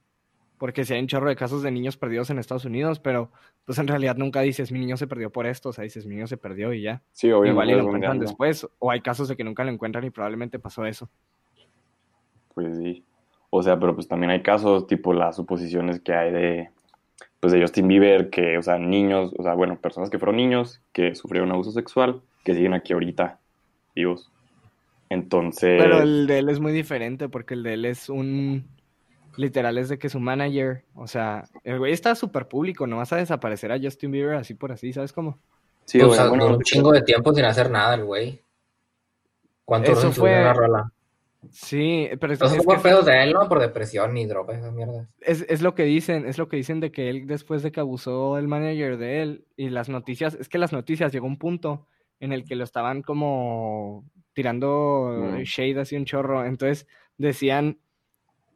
[0.58, 3.32] Porque si hay un chorro de casos de niños perdidos en Estados Unidos, pero
[3.66, 6.16] pues en realidad nunca dices mi niño se perdió por esto, o sea, dices mi
[6.16, 7.02] niño se perdió y ya.
[7.14, 7.52] Sí, obviamente.
[7.52, 10.60] Igual y lo encuentran después, o hay casos de que nunca lo encuentran y probablemente
[10.60, 11.10] pasó eso.
[12.54, 13.04] Pues sí.
[13.50, 16.70] O sea, pero pues también hay casos tipo las suposiciones que hay de
[17.40, 20.80] pues de Justin Bieber, que, o sea, niños, o sea, bueno, personas que fueron niños,
[20.94, 23.41] que sufrieron abuso sexual, que siguen aquí ahorita
[23.96, 24.32] vivos.
[25.10, 25.82] Entonces.
[25.82, 28.66] Pero el de él es muy diferente porque el de él es un.
[29.36, 33.12] literal es de que su manager, o sea, el güey está súper público, no vas
[33.12, 35.38] a desaparecer a Justin Bieber así por así, ¿sabes cómo?
[35.86, 38.42] Sí, pues, un chingo de tiempo sin hacer nada el güey.
[39.66, 40.92] ¿Cuánto eso fue la rola?
[41.50, 43.50] Sí, pero es, es por pedos de él, ¿no?
[43.50, 45.08] Por depresión y drogas, esas mierdas.
[45.20, 47.80] Es, es lo que dicen, es lo que dicen de que él después de que
[47.80, 51.88] abusó el manager de él y las noticias, es que las noticias llegó un punto
[52.22, 55.42] en el que lo estaban como tirando mm.
[55.42, 57.80] shade así un chorro, entonces decían,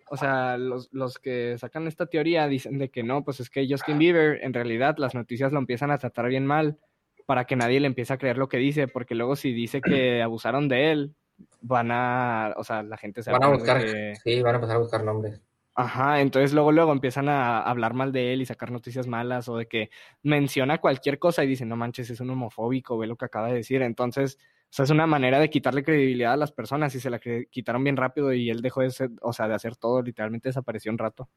[0.10, 3.67] o sea, los, los que sacan esta teoría dicen de que no, pues es que
[3.69, 6.78] Justin Bieber en realidad las noticias lo empiezan a tratar bien mal
[7.25, 10.21] para que nadie le empiece a creer lo que dice, porque luego si dice que
[10.21, 11.15] abusaron de él,
[11.62, 13.82] van a, o sea, la gente se van a buscar,
[14.23, 15.41] sí, van a empezar a buscar nombres.
[15.77, 19.57] Ajá, entonces luego luego empiezan a hablar mal de él y sacar noticias malas o
[19.57, 19.89] de que
[20.23, 23.55] menciona cualquier cosa y dicen, no manches, es un homofóbico, ve lo que acaba de
[23.55, 23.81] decir.
[23.81, 27.19] Entonces, o sea, es una manera de quitarle credibilidad a las personas y se la
[27.19, 30.93] quitaron bien rápido y él dejó de ser, o sea, de hacer todo, literalmente desapareció
[30.93, 31.27] un rato.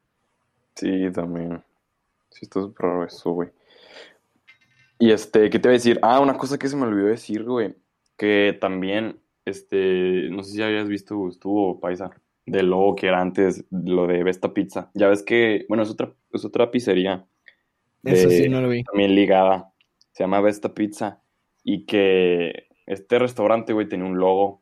[0.73, 1.61] Sí, también.
[2.29, 3.49] Sí, está súper raro eso, güey.
[4.99, 5.99] Y este, ¿qué te voy a decir?
[6.01, 7.75] Ah, una cosa que se me olvidó decir, güey,
[8.15, 12.11] que también este, no sé si habías visto, estuvo Paisa,
[12.51, 14.91] del logo que era antes, lo de Vesta Pizza.
[14.93, 17.25] Ya ves que, bueno, es otra, es otra pizzería.
[18.03, 18.83] Eso sí, no lo vi.
[18.83, 19.71] También ligada.
[20.11, 21.21] Se llama Vesta Pizza.
[21.63, 24.61] Y que este restaurante, güey, tenía un logo.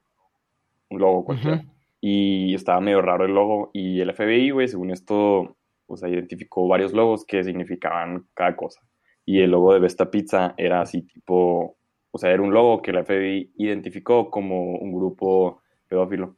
[0.90, 1.66] Un logo cualquiera.
[2.02, 3.72] Y estaba medio raro el logo.
[3.74, 8.82] Y el FBI, güey, según esto, o sea, identificó varios logos que significaban cada cosa.
[9.26, 11.78] Y el logo de Vesta Pizza era así tipo
[12.18, 16.36] o sea, era un logo que la FBI identificó como un grupo pedófilo.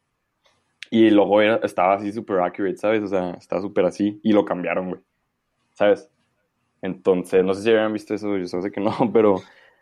[0.91, 3.03] Y el logo era, estaba así súper accurate, ¿sabes?
[3.03, 5.01] O sea, estaba súper así y lo cambiaron, güey.
[5.73, 6.09] ¿Sabes?
[6.81, 9.35] Entonces, no sé si habían visto eso, yo sé que no, pero...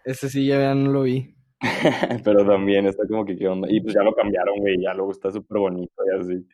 [0.04, 1.34] Ese sí ya no lo vi.
[2.24, 3.68] pero también está como que qué onda.
[3.70, 6.48] Y pues ya lo cambiaron, güey, ya luego está súper bonito y así.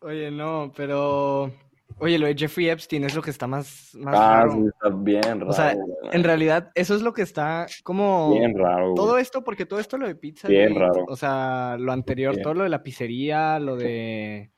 [0.00, 1.52] Oye, no, pero
[1.96, 5.22] Oye, lo de Jeffrey Epstein es lo que está más, más ah, Sí, está bien
[5.22, 5.48] raro.
[5.48, 5.76] O sea,
[6.12, 8.32] en realidad, eso es lo que está como.
[8.32, 8.94] Bien raro.
[8.94, 10.46] Todo esto, porque todo esto lo de pizza.
[10.46, 11.04] Bien raro.
[11.08, 14.50] O sea, lo anterior, todo lo de la pizzería, lo de.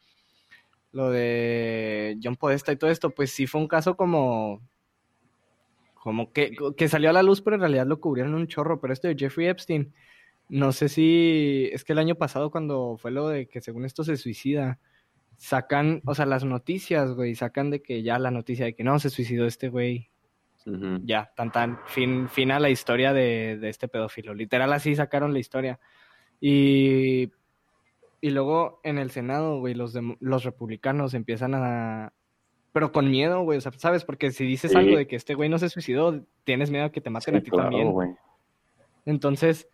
[0.93, 4.61] Lo de John Podesta y todo esto, pues sí fue un caso como.
[5.95, 8.81] Como que, que salió a la luz, pero en realidad lo cubrieron un chorro.
[8.81, 9.95] Pero esto de Jeffrey Epstein,
[10.49, 11.71] no sé si.
[11.73, 14.79] Es que el año pasado, cuando fue lo de que según esto se suicida
[15.41, 18.99] sacan, o sea, las noticias, güey, sacan de que ya la noticia de que no,
[18.99, 20.11] se suicidó este güey.
[21.03, 24.35] Ya, tan tan, fin, fin a la historia de, de, este pedófilo.
[24.35, 25.81] Literal así sacaron la historia.
[26.39, 27.33] Y,
[28.21, 32.13] y luego en el Senado, güey, los, los republicanos empiezan a...
[32.73, 34.05] Pero con miedo, güey, o sea, ¿sabes?
[34.05, 37.01] Porque si dices algo de que este güey no se suicidó, tienes miedo a que
[37.01, 37.95] te maten a ti también.
[39.07, 39.69] Entonces,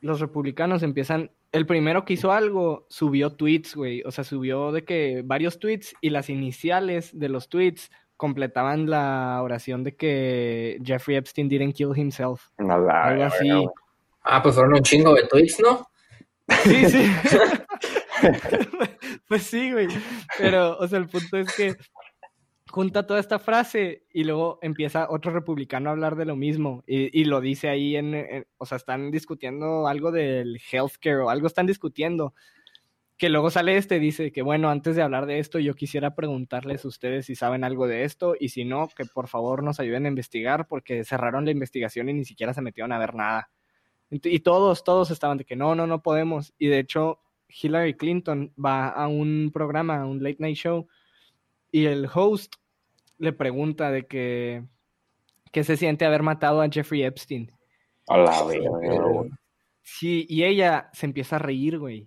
[0.00, 4.02] los republicanos empiezan el primero que hizo algo subió tweets, güey.
[4.04, 9.40] O sea, subió de que varios tweets y las iniciales de los tweets completaban la
[9.42, 12.48] oración de que Jeffrey Epstein didn't kill himself.
[12.58, 13.50] algo así.
[14.22, 15.88] Ah, pues fueron un chingo de tweets, ¿no?
[16.64, 17.10] Sí, sí.
[19.28, 19.88] pues sí, güey.
[20.38, 21.74] Pero, o sea, el punto es que
[22.70, 27.24] junta toda esta frase y luego empieza otro republicano a hablar de lo mismo y,
[27.24, 32.34] lo dice ahí en, o sea, están discutiendo algo del healthcare o algo están discutiendo,
[33.18, 36.84] que luego sale este dice que bueno, antes de hablar de esto yo quisiera preguntarles
[36.84, 40.06] a ustedes si saben algo de esto y si no, que por favor nos ayuden
[40.06, 43.50] a investigar porque cerraron la investigación y ni siquiera se metieron a ver nada.
[44.10, 46.52] Y todos, todos estaban de que no, no, no podemos.
[46.58, 50.88] Y de hecho, Hillary Clinton va a un programa, a un late night show,
[51.72, 52.54] y el host
[53.18, 54.64] le pregunta de que,
[55.52, 57.50] que se siente haber matado a Jeffrey Epstein.
[58.08, 58.70] A la verga,
[59.82, 62.06] Sí, y ella se empieza a reír, güey.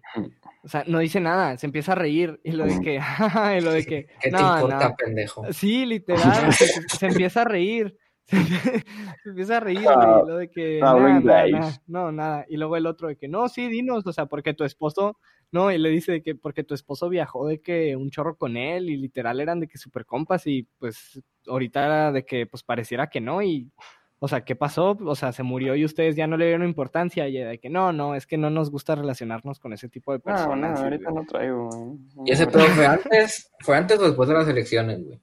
[0.64, 2.40] O sea, no dice nada, se empieza a reír.
[2.44, 2.96] Y lo de que,
[3.58, 4.08] y lo de que.
[4.22, 5.52] ¿Qué te importa, pendejo?
[5.52, 7.98] Sí, literal, se, empieza a reír.
[9.24, 9.96] Se, empieza a reír, güey.
[9.96, 10.80] Ah, lo de que.
[10.80, 12.46] nada, no, nada.
[12.48, 15.18] Y luego el otro de que, no, sí, dinos, o sea, porque tu esposo
[15.54, 18.90] no, y le dice que porque tu esposo viajó de que un chorro con él
[18.90, 23.08] y literal eran de que super compas y pues ahorita era de que pues pareciera
[23.08, 23.72] que no y
[24.18, 24.98] o sea, ¿qué pasó?
[25.06, 27.94] O sea, se murió y ustedes ya no le dieron importancia y de que no,
[27.94, 30.80] no, es que no nos gusta relacionarnos con ese tipo de personas.
[30.80, 31.98] No, ahorita no traigo.
[32.26, 35.22] ¿Y ese pedo fue antes, fue antes o después de las elecciones, güey?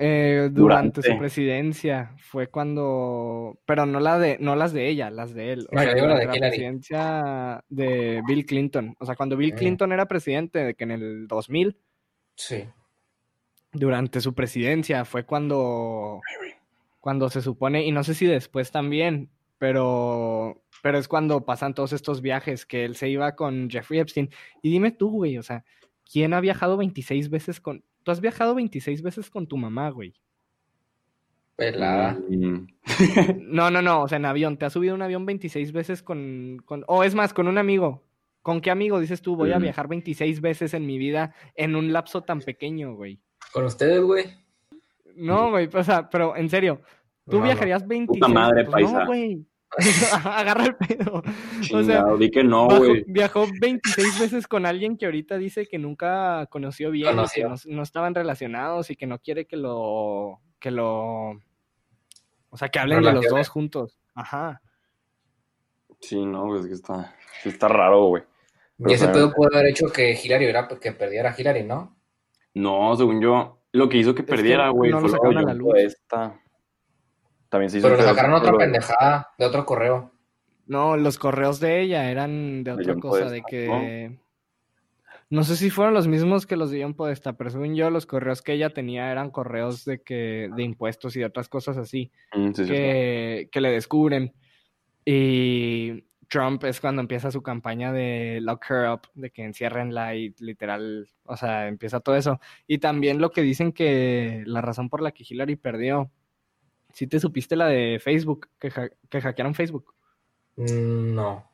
[0.00, 5.34] Eh, durante, su presidencia fue cuando, pero no la de, no las de ella, las
[5.34, 5.66] de él.
[5.72, 8.94] O sea, la, presidencia de Bill Clinton.
[9.00, 9.56] O sea, cuando Bill mm.
[9.56, 11.76] Clinton era presidente, de que en el 2000.
[12.36, 12.64] Sí.
[13.72, 16.20] Durante su presidencia fue cuando,
[17.00, 21.92] cuando se supone, y no sé si después también, pero, pero es cuando pasan todos
[21.92, 24.30] estos viajes que él se iba con Jeffrey Epstein.
[24.62, 25.64] Y dime tú, güey, o sea,
[26.10, 27.84] ¿quién ha viajado 26 veces con...
[28.08, 30.14] Tú has viajado 26 veces con tu mamá, güey.
[31.56, 32.18] Pelada.
[32.30, 32.66] Mm.
[33.54, 34.56] No, no, no, o sea, en avión.
[34.56, 36.84] Te has subido un avión 26 veces con, con...
[36.88, 38.02] O es más, con un amigo.
[38.40, 39.36] ¿Con qué amigo dices tú?
[39.36, 39.62] Voy a Mm.
[39.64, 43.20] viajar 26 veces en mi vida en un lapso tan pequeño, güey.
[43.52, 44.24] Con ustedes, güey.
[45.14, 46.80] No, güey, o sea, pero en serio,
[47.26, 47.44] tú No, no.
[47.44, 49.04] viajarías 26 madre, pues no, paisa.
[49.04, 49.44] güey.
[50.24, 51.22] Agarra el pedo.
[51.22, 51.22] O
[51.62, 53.04] sea, Chingado, di que no, güey.
[53.06, 57.82] viajó 26 veces con alguien que ahorita dice que nunca conoció bien, que no, no
[57.82, 61.40] estaban relacionados y que no quiere que lo, que lo,
[62.50, 63.98] o sea, que hablen de los dos juntos.
[64.14, 64.62] Ajá.
[66.00, 68.22] Sí, no, güey, es que está, sí está raro, güey.
[68.78, 71.96] Y ese pedo pudo haber hecho que Hillary era que perdiera a Hillary, ¿no?
[72.54, 75.42] No, según yo, lo que hizo que que perdiera, güey, no lo fue de a
[75.42, 75.70] la luz.
[75.70, 76.40] Podesta.
[77.48, 80.12] También se hizo Pero le sacaron otra de- pendejada de otro correo.
[80.66, 84.18] No, los correos de ella eran de De otra John cosa, Podesta, de que...
[85.30, 88.06] No sé si fueron los mismos que los de John Podesta, pero según yo, los
[88.06, 92.10] correos que ella tenía eran correos de que de impuestos y de otras cosas así.
[92.34, 92.70] Mm, sí, sí, sí.
[92.70, 94.32] que, que le descubren.
[95.04, 100.34] Y Trump es cuando empieza su campaña de lock her up, de que enciérrenla y
[100.40, 102.40] literal, o sea, empieza todo eso.
[102.66, 106.10] Y también lo que dicen que la razón por la que Hillary perdió,
[106.98, 109.94] si te supiste la de Facebook, que, ha- que hackearon Facebook.
[110.56, 111.48] Mm, No.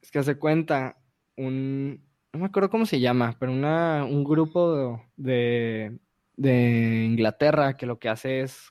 [0.00, 0.96] Es que hace cuenta
[1.36, 5.98] un, no me acuerdo cómo se llama, pero una, un grupo de,
[6.36, 8.70] de Inglaterra que lo que hace es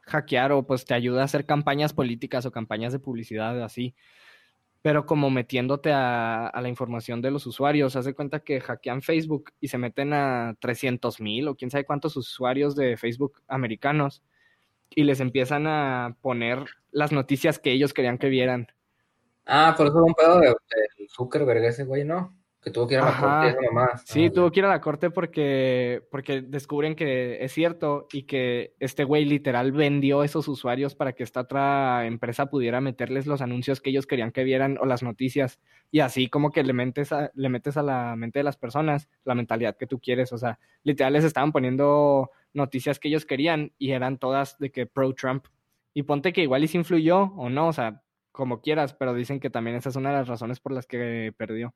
[0.00, 3.94] hackear o pues te ayuda a hacer campañas políticas o campañas de publicidad así,
[4.82, 7.94] pero como metiéndote a, a la información de los usuarios.
[7.94, 12.16] Hace cuenta que hackean Facebook y se meten a 300 mil o quién sabe cuántos
[12.16, 14.24] usuarios de Facebook americanos
[14.96, 18.68] y les empiezan a poner las noticias que ellos querían que vieran.
[19.46, 22.34] Ah, pero eso fue un pedo de, del Zuckerberg ese güey, ¿no?
[22.62, 23.20] Que tuvo que ir a la Ajá.
[23.42, 23.90] corte esa mamá.
[24.06, 28.22] Sí, Ah, tuvo que ir a la corte porque, porque descubren que es cierto y
[28.22, 33.42] que este güey literal vendió esos usuarios para que esta otra empresa pudiera meterles los
[33.42, 35.60] anuncios que ellos querían que vieran o las noticias.
[35.90, 39.10] Y así como que le metes a, le metes a la mente de las personas
[39.26, 40.32] la mentalidad que tú quieres.
[40.32, 44.86] O sea, literal les estaban poniendo noticias que ellos querían y eran todas de que
[44.86, 45.46] pro Trump.
[45.92, 49.38] Y ponte que igual y se influyó o no, o sea, como quieras, pero dicen
[49.38, 51.74] que también esa es una de las razones por las que perdió.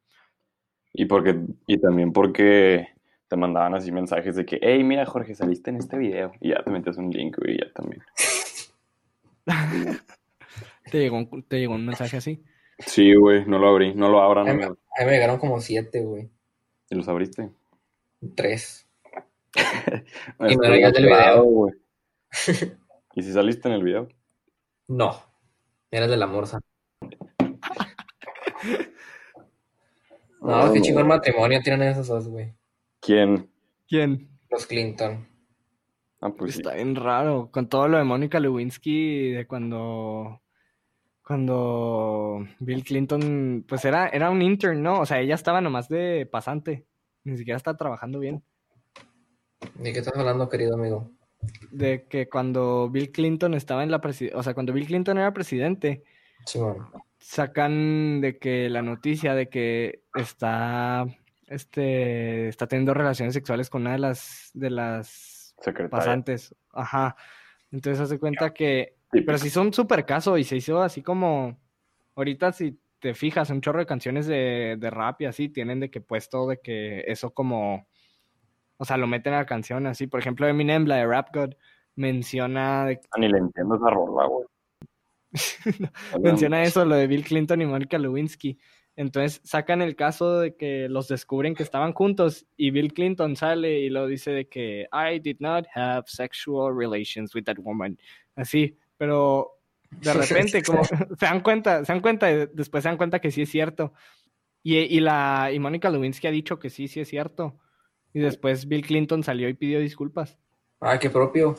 [0.92, 2.88] Y, porque, y también porque
[3.28, 6.32] te mandaban así mensajes de que, hey, mira, Jorge, saliste en este video.
[6.40, 8.02] Y ya te metes un link, güey, y ya también.
[10.90, 12.42] ¿Te llegó un, te llegó un mensaje así?
[12.78, 14.78] Sí, güey, no lo abrí, no lo abran, A mí, amigos.
[14.96, 16.30] a mí me llegaron como siete, güey.
[16.90, 17.50] ¿Y los abriste?
[18.34, 18.87] Tres.
[20.48, 21.42] Y me regalas el video.
[21.44, 21.74] güey.
[23.14, 24.08] ¿Y si saliste en el video?
[24.88, 25.16] No.
[25.90, 26.60] Eres de la morsa.
[30.40, 32.54] No, qué chingón matrimonio tienen esos dos, güey.
[33.00, 33.50] ¿Quién?
[33.88, 34.28] ¿Quién?
[34.50, 35.26] Los Clinton.
[36.20, 36.60] Ah, pues sí.
[36.60, 37.50] Está bien raro.
[37.50, 40.40] Con todo lo de Mónica Lewinsky, de cuando.
[41.22, 43.64] Cuando Bill Clinton.
[43.68, 45.00] Pues era, era un intern, ¿no?
[45.00, 46.86] O sea, ella estaba nomás de pasante.
[47.24, 48.42] Ni siquiera estaba trabajando bien.
[49.74, 51.10] ¿De qué estás hablando, querido amigo?
[51.70, 54.38] De que cuando Bill Clinton estaba en la presidencia.
[54.38, 56.02] O sea, cuando Bill Clinton era presidente,
[56.46, 56.88] Simón.
[57.18, 61.06] sacan de que la noticia de que está.
[61.46, 62.48] Este.
[62.48, 64.50] Está teniendo relaciones sexuales con una de las.
[64.54, 65.90] De las Secretaria.
[65.90, 66.54] pasantes.
[66.72, 67.16] Ajá.
[67.70, 68.96] Entonces hace cuenta que.
[69.10, 69.26] Típico.
[69.26, 71.58] Pero sí son súper caso y se hizo así como.
[72.16, 75.88] Ahorita, si te fijas, un chorro de canciones de, de rap y así tienen de
[75.88, 77.86] que puesto de que eso como.
[78.78, 80.06] O sea, lo meten a la canción así.
[80.06, 81.50] Por ejemplo, Eminem, la de Rap God,
[81.96, 84.46] menciona, de- Ah, ni le entiendo esa rola, güey.
[86.22, 88.58] menciona eso, lo de Bill Clinton y Monica Lewinsky.
[88.96, 93.78] Entonces sacan el caso de que los descubren que estaban juntos y Bill Clinton sale
[93.78, 97.96] y lo dice de que I did not have sexual relations with that woman.
[98.34, 99.52] Así, pero
[99.90, 103.30] de repente como se dan cuenta, se dan cuenta y después se dan cuenta que
[103.30, 103.92] sí es cierto.
[104.64, 107.56] Y, y la y Mónica Lewinsky ha dicho que sí, sí es cierto.
[108.18, 110.36] Y después Bill Clinton salió y pidió disculpas.
[110.80, 111.54] Ay, qué propio.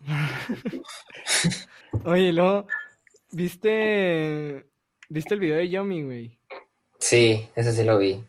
[2.04, 2.66] Oye, luego,
[3.30, 4.66] ¿viste
[5.08, 6.38] viste el video de Yomi, güey?
[6.98, 8.22] Sí, ese sí lo vi.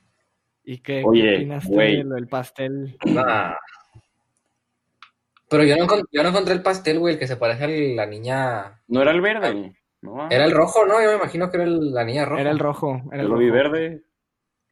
[0.64, 1.98] ¿Y qué, qué Oye, opinaste güey.
[1.98, 2.98] de lo del pastel?
[3.06, 3.56] Nah.
[5.50, 8.06] Pero yo no, yo no encontré el pastel, güey, el que se parece a la
[8.06, 8.82] niña.
[8.88, 10.30] No era el verde, ¿no?
[10.32, 11.02] Era el rojo, ¿no?
[11.04, 12.40] Yo me imagino que era el- la niña roja.
[12.42, 13.58] Era el rojo, era Yo el lo vi rojo.
[13.58, 14.04] verde.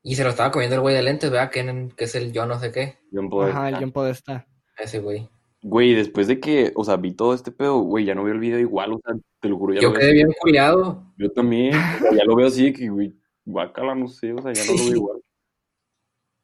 [0.04, 1.52] Y se lo estaba comiendo el güey de lentes, ¿verdad?
[1.52, 3.00] Que, que es el yo no sé qué.
[3.12, 3.58] John Podesta.
[3.58, 4.48] Ajá, el John Podesta.
[4.78, 5.30] Ese güey.
[5.64, 8.40] Güey, después de que, o sea, vi todo este pedo, güey, ya no veo el
[8.40, 10.16] video igual, o sea, te lo juro, ya Yo lo veo quedé así.
[10.16, 11.14] bien culiado.
[11.18, 14.72] Yo también, ya lo veo así que, güey, guácala, no sé, o sea, ya no
[14.72, 15.22] lo veo igual.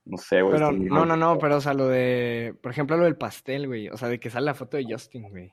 [0.06, 0.54] No sé, güey.
[0.54, 3.90] Pero, no, no, no, pero, o sea, lo de, por ejemplo, lo del pastel, güey.
[3.90, 5.52] O sea, de que sale la foto de Justin, güey.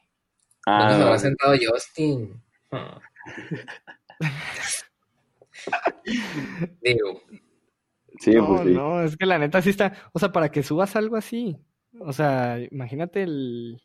[0.66, 2.42] Ah, ¿Dónde se habrá sentado Justin?
[6.82, 7.22] Digo.
[8.20, 8.70] Sí, no, pues sí.
[8.74, 9.92] no, es que la neta sí está.
[10.12, 11.56] O sea, para que subas algo así.
[12.00, 13.80] O sea, imagínate el.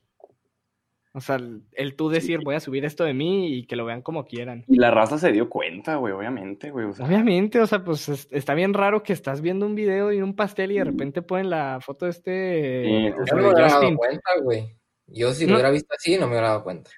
[1.12, 3.84] O sea, el, el tú decir, voy a subir esto de mí y que lo
[3.84, 4.64] vean como quieran.
[4.68, 6.86] Y la raza se dio cuenta, güey, obviamente, güey.
[6.86, 10.14] O sea, Obviamente, o sea, pues es- está bien raro que estás viendo un video
[10.14, 12.84] y un pastel y de repente ponen la foto de este.
[12.86, 14.76] Sí, o sí, Yo no me hubiera dado cuenta, güey.
[15.08, 15.50] Yo si No.
[15.54, 16.92] lo hubiera visto así, no me hubiera dado cuenta.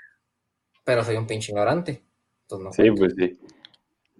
[0.83, 2.03] Pero soy un pinche ignorante.
[2.41, 2.99] Entonces no sí, cuenta.
[2.99, 3.39] pues sí.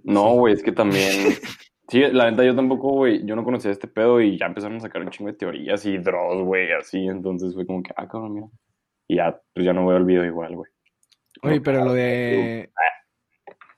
[0.03, 1.09] No, güey, es que también.
[1.91, 4.79] Sí, la neta, yo tampoco, güey, yo no conocía este pedo y ya empezaron a
[4.79, 7.05] sacar un chingo de teorías y draws, güey, así.
[7.05, 8.47] Entonces fue como que, ah, cabrón, mira.
[9.09, 10.71] Y ya, pues ya no veo el video igual, güey.
[11.41, 12.71] Oye, pero lo de.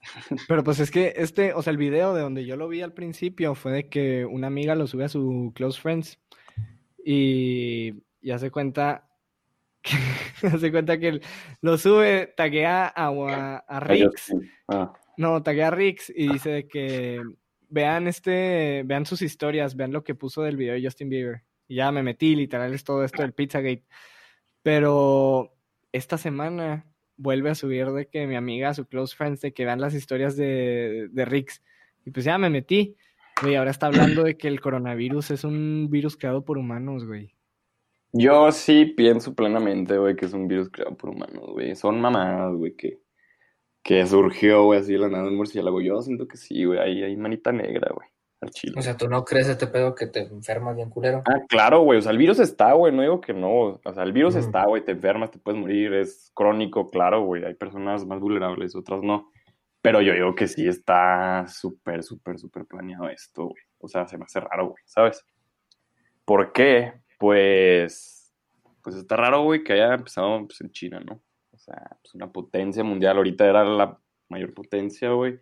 [0.47, 2.93] Pero pues es que este, o sea, el video de donde yo lo vi al
[2.93, 6.19] principio fue de que una amiga lo sube a su Close Friends
[7.03, 9.09] y, y hace cuenta
[9.81, 9.95] que
[10.53, 11.19] hace cuenta que
[11.61, 14.35] lo sube, taguea a, a, a Ah, Rix.
[14.67, 17.21] Ah, no, taguea a Rix y dice de que
[17.73, 21.41] vean este, vean sus historias, vean lo que puso del video de Justin Bieber.
[21.67, 23.83] Y ya me metí, literal, es todo esto del Pizzagate.
[24.61, 25.53] Pero
[25.91, 26.85] esta semana
[27.17, 30.37] vuelve a subir de que mi amiga, su close friends, de que vean las historias
[30.37, 31.63] de, de Rix.
[32.05, 32.95] Y pues ya me metí.
[33.41, 37.33] Güey, ahora está hablando de que el coronavirus es un virus creado por humanos, güey.
[38.11, 41.75] Yo sí pienso plenamente, güey, que es un virus creado por humanos, güey.
[41.75, 42.99] Son mamadas, güey, que,
[43.83, 45.81] que surgió, güey, así de la nada un murciélago.
[45.81, 48.07] Yo siento que sí, güey, ahí hay manita negra, güey,
[48.41, 48.75] al chile.
[48.77, 51.21] O sea, tú no crees este pedo que te enfermas bien culero.
[51.25, 53.79] Ah, claro, güey, o sea, el virus está, güey, no digo que no.
[53.83, 54.39] O sea, el virus Mm.
[54.39, 57.43] está, güey, te enfermas, te puedes morir, es crónico, claro, güey.
[57.43, 59.29] Hay personas más vulnerables, otras no.
[59.81, 63.63] Pero yo digo que sí está súper, súper, súper planeado esto, güey.
[63.79, 65.25] O sea, se me hace raro, güey, ¿sabes?
[66.23, 66.93] ¿Por qué?
[67.19, 68.33] Pues,
[68.81, 71.21] pues está raro, güey, que haya empezado pues, en China, ¿no?
[71.63, 73.15] O sea, pues una potencia mundial.
[73.17, 73.97] Ahorita era la
[74.27, 75.39] mayor potencia, güey.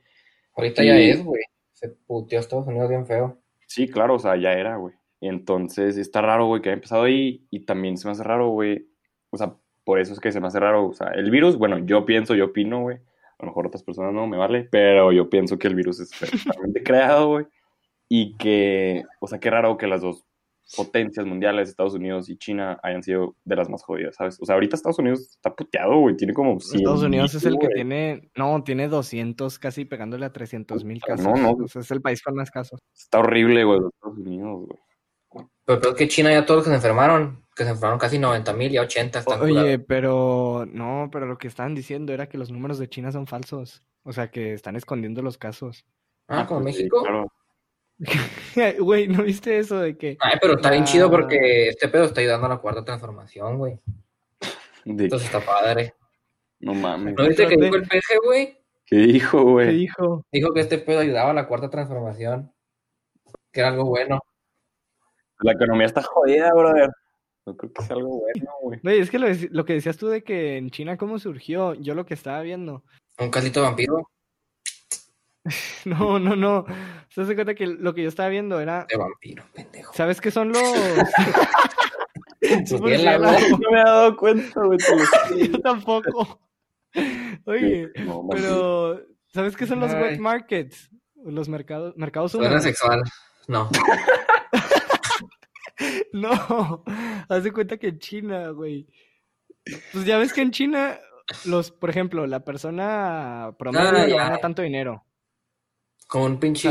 [0.55, 1.41] Ahorita Y- ya es, güey.
[1.73, 3.41] Se puteó a Estados Unidos bien feo.
[3.65, 4.93] Sí, claro, o sea, ya era, güey.
[5.19, 8.49] Y entonces está raro, güey, que haya empezado ahí y también se me hace raro,
[8.49, 8.87] güey.
[9.31, 10.87] O sea, por eso es que se me hace raro.
[10.87, 12.97] O sea, el virus, bueno, yo pienso, yo opino, güey.
[12.97, 16.11] A lo mejor otras personas no, me vale, pero yo pienso que el virus es
[16.19, 17.45] perfectamente creado, güey.
[18.07, 20.23] Y que, o sea, qué raro que las dos
[20.75, 24.37] potencias mundiales, Estados Unidos y China, hayan sido de las más jodidas, ¿sabes?
[24.41, 26.15] O sea, ahorita Estados Unidos está puteado, güey.
[26.15, 30.33] Tiene como 100 Estados Unidos es el que tiene, no, tiene 200, casi pegándole a
[30.33, 31.25] 300 mil casos.
[31.25, 31.51] No, no.
[31.63, 32.79] O sea, es el país con más casos.
[32.95, 34.79] Está horrible, güey, los Estados Unidos, güey.
[35.65, 38.53] Pero creo que China ya todos los que se enfermaron, que se enfermaron casi 90
[38.53, 39.79] mil, ya 80 están Oye, curados.
[39.87, 43.83] pero no, pero lo que estaban diciendo era que los números de China son falsos.
[44.03, 45.85] O sea, que están escondiendo los casos.
[46.27, 47.01] Ah, como pues sí, México.
[47.03, 47.31] claro.
[48.79, 50.85] Güey, ¿no viste eso de que Ay, pero está bien Ah.
[50.87, 53.79] chido porque este pedo está ayudando a la cuarta transformación, güey.
[54.85, 55.93] De- Entonces está padre.
[56.59, 57.15] no mames.
[57.17, 58.57] ¿No viste que dijo el peje, güey?
[58.85, 59.77] ¿Qué dijo, ¿qué güey?
[59.77, 60.25] dijo?
[60.31, 62.51] Dijo que este pedo ayudaba a la cuarta transformación.
[63.51, 64.19] Que era algo bueno.
[65.39, 66.89] La economía está jodida, brother.
[67.45, 68.79] No creo que sea algo bueno, güey.
[68.83, 71.95] Güey, es que lo, lo que decías tú de que en China cómo surgió, yo
[71.95, 72.83] lo que estaba viendo.
[73.19, 74.09] Un casito vampiro
[75.85, 76.65] No, no, no.
[77.09, 79.93] Se hace cuenta que lo que yo estaba viendo era, de vampiro, pendejo.
[79.93, 80.61] ¿sabes qué son los?
[82.71, 84.79] No me había dado cuenta, güey.
[85.51, 86.41] Yo tampoco.
[87.45, 90.01] Oye, No, pero ¿sabes qué son los Ay.
[90.01, 90.89] wet markets?
[91.23, 93.03] Los mercados, mercados Suena sexual.
[93.47, 93.69] No.
[96.13, 96.83] No,
[97.29, 98.87] haz de cuenta que en China, güey.
[99.93, 100.99] Pues ya ves que en China,
[101.45, 105.05] los, por ejemplo, la persona promedio Ah, no gana tanto dinero.
[106.11, 106.67] Como un pinche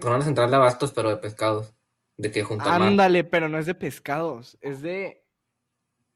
[0.00, 1.74] como una central de abastos, pero de pescados.
[2.16, 2.70] De que junto.
[2.70, 5.24] Ándale, pero no es de pescados, es de...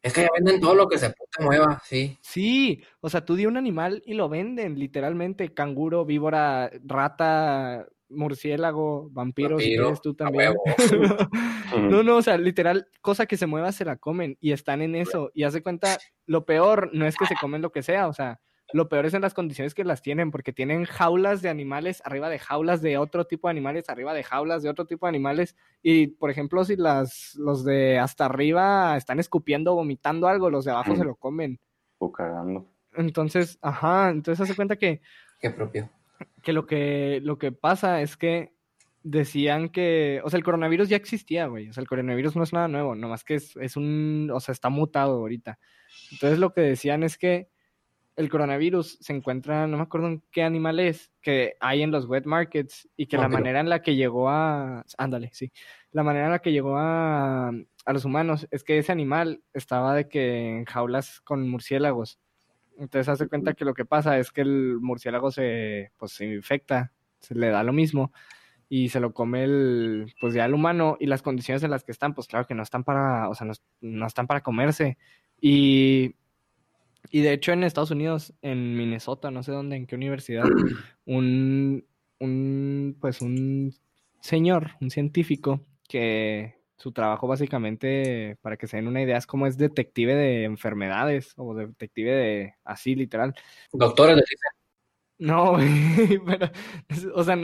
[0.00, 2.16] Es que ya venden todo lo que se puta mueva, sí.
[2.22, 5.52] Sí, o sea, tú di un animal y lo venden, literalmente.
[5.52, 10.54] Canguro, víbora, rata, murciélago, vampiro, si quieres tú a también.
[11.90, 14.94] No, no, o sea, literal, cosa que se mueva se la comen y están en
[14.94, 15.32] eso.
[15.34, 18.12] Y haz de cuenta, lo peor no es que se comen lo que sea, o
[18.12, 18.40] sea,
[18.72, 22.28] lo peor es en las condiciones que las tienen, porque tienen jaulas de animales arriba
[22.28, 25.56] de jaulas de otro tipo de animales, arriba de jaulas de otro tipo de animales.
[25.82, 30.72] Y, por ejemplo, si las, los de hasta arriba están escupiendo, vomitando algo, los de
[30.72, 31.60] abajo se lo comen.
[31.98, 32.70] O cagando.
[32.94, 35.00] Entonces, ajá, entonces hace cuenta que
[35.40, 35.90] Qué propio.
[36.42, 38.54] que lo que lo que pasa es que
[39.02, 41.68] decían que, o sea, el coronavirus ya existía, güey.
[41.68, 44.52] O sea, el coronavirus no es nada nuevo, nomás que es, es un, o sea,
[44.52, 45.58] está mutado ahorita.
[46.12, 47.48] Entonces lo que decían es que
[48.16, 52.06] el coronavirus se encuentra, no me acuerdo en qué animal es, que hay en los
[52.06, 55.52] wet markets y que la manera en la que llegó a, ándale, sí,
[55.90, 59.94] la manera en la que llegó a, a los humanos es que ese animal estaba
[59.94, 62.18] de que en jaulas con murciélagos.
[62.78, 66.92] Entonces hace cuenta que lo que pasa es que el murciélago se, pues, se infecta,
[67.20, 68.12] se le da lo mismo
[68.68, 71.92] y se lo come el, pues ya el humano y las condiciones en las que
[71.92, 73.46] están, pues claro que no están para, o sea,
[73.80, 74.98] no, están para comerse.
[75.40, 76.16] Y,
[77.10, 80.44] y de hecho en Estados Unidos, en Minnesota, no sé dónde, en qué universidad,
[81.04, 81.86] un,
[82.18, 83.74] un, pues un
[84.20, 89.46] señor, un científico que su trabajo básicamente, para que se den una idea, es como
[89.46, 93.34] es detective de enfermedades o detective de así, literal.
[93.72, 94.50] Doctores le dicen.
[95.18, 95.56] No,
[96.26, 96.50] pero,
[97.14, 97.38] o sea,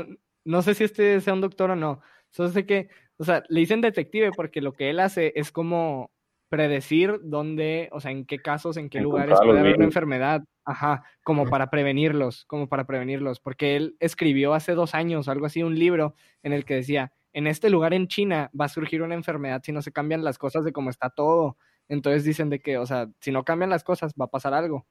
[0.45, 2.01] no, sé si este sea un doctor o no.
[2.31, 6.11] Solo sé que, o sea, le dicen detective porque lo que él hace es como
[6.51, 11.05] predecir dónde, o sea, en qué casos, en qué lugares puede haber una enfermedad, ajá,
[11.23, 15.79] como para prevenirlos, como para prevenirlos, porque él escribió hace dos años, algo así, un
[15.79, 19.63] libro en el que decía, en este lugar en China va a surgir una enfermedad
[19.65, 21.57] si no se cambian las cosas de cómo está todo.
[21.89, 24.87] Entonces dicen de que, o sea, si no cambian las cosas va a pasar algo.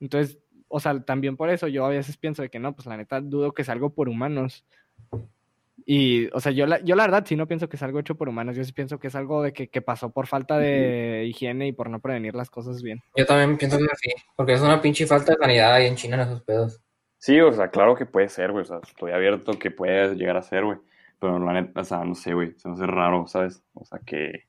[0.00, 0.38] Entonces,
[0.68, 3.20] o sea, también por eso yo a veces pienso de que no, pues la neta
[3.20, 4.64] dudo que es algo por humanos.
[5.86, 8.14] Y, o sea, yo la, yo la verdad sí no pienso que es algo hecho
[8.14, 11.24] por humanos, yo sí pienso que es algo de que, que pasó por falta de
[11.26, 13.02] higiene y por no prevenir las cosas bien.
[13.16, 16.16] Yo también pienso que sí, porque es una pinche falta de sanidad ahí en China
[16.16, 16.80] en esos pedos.
[17.18, 20.36] Sí, o sea, claro que puede ser, güey, o sea, estoy abierto que puede llegar
[20.36, 20.78] a ser, güey.
[21.18, 23.62] Pero la neta, o sea, no sé, güey, se me hace raro, ¿sabes?
[23.72, 24.44] O sea, que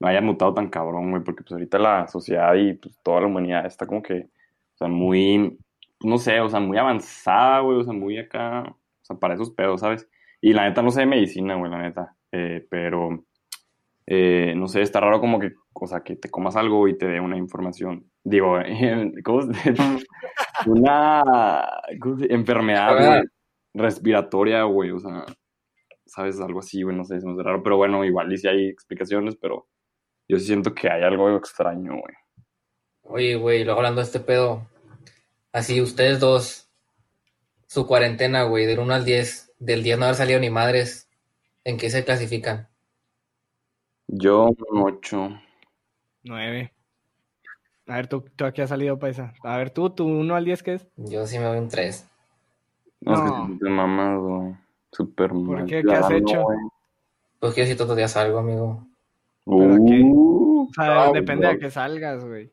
[0.00, 3.26] no haya mutado tan cabrón, güey, porque pues ahorita la sociedad y pues toda la
[3.26, 5.58] humanidad está como que, o sea, muy,
[6.02, 9.50] no sé, o sea, muy avanzada, güey, o sea, muy acá, o sea, para esos
[9.50, 10.08] pedos, ¿sabes?
[10.40, 13.24] Y la neta no sé de medicina, güey, la neta, eh, pero,
[14.06, 17.06] eh, no sé, está raro como que, o sea, que te comas algo y te
[17.06, 18.58] dé una información, digo,
[19.24, 19.74] ¿cómo se
[20.66, 21.22] Una
[22.28, 23.22] enfermedad,
[23.74, 25.24] respiratoria, güey, o sea,
[26.06, 26.40] ¿sabes?
[26.40, 29.36] Algo así, güey, no sé, es muy raro, pero bueno, igual y si hay explicaciones,
[29.36, 29.68] pero
[30.28, 32.14] yo siento que hay algo extraño, güey.
[33.02, 34.68] Oye, güey, luego hablando de este pedo,
[35.52, 36.70] así ustedes dos,
[37.66, 41.08] su cuarentena, güey, del 1 al 10, del 10 no haber salido ni madres,
[41.64, 42.68] ¿en qué se clasifican?
[44.06, 45.40] Yo un 8.
[46.24, 46.72] 9.
[47.86, 49.32] A ver, ¿tú, tú aquí has salido, paisa.
[49.42, 50.86] A ver, tú, ¿tu 1 al 10 qué es?
[50.96, 52.08] Yo sí me voy un 3.
[53.00, 53.44] No, no.
[53.44, 54.56] es que te mamado.
[54.92, 55.82] Super ¿Por qué?
[55.82, 56.44] ¿Qué has hecho?
[57.38, 58.86] Pues que si todos los días salgo, amigo.
[59.44, 62.52] Uh, o sea, depende de que salgas, güey.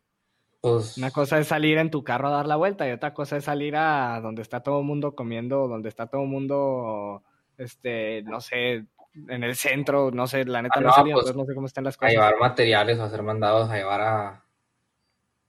[0.65, 0.97] Pues...
[0.97, 3.43] Una cosa es salir en tu carro a dar la vuelta y otra cosa es
[3.43, 7.21] salir a donde está todo el mundo comiendo, donde está todo el mundo,
[7.59, 8.85] este, no sé,
[9.27, 11.67] en el centro, no sé, la neta ah, no, no, salido, pues, no sé cómo
[11.67, 12.09] están las cosas.
[12.09, 14.43] A llevar materiales, a hacer mandados, a llevar a,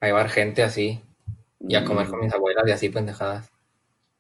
[0.00, 1.00] a llevar gente así
[1.60, 3.50] y a comer con mis abuelas y así pendejadas.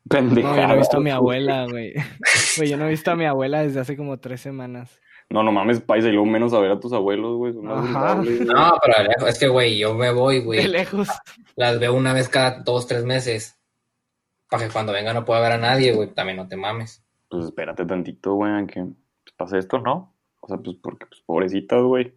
[0.08, 1.92] No, yo no he visto a mi abuela, güey.
[2.56, 4.98] Güey, yo no he visto a mi abuela desde hace como tres semanas.
[5.28, 7.52] No, no mames, paisa, y luego menos a ver a tus abuelos, güey.
[7.54, 10.62] No, pero es que, güey, yo me voy, güey.
[10.62, 11.08] De lejos.
[11.56, 13.58] Las veo una vez cada dos, tres meses.
[14.48, 16.08] Para que cuando venga no pueda ver a nadie, güey.
[16.14, 17.04] También no te mames.
[17.28, 18.86] Pues espérate tantito, güey, a que
[19.36, 20.14] pase esto, ¿no?
[20.40, 22.14] O sea, pues porque, pues, pobrecitas, güey.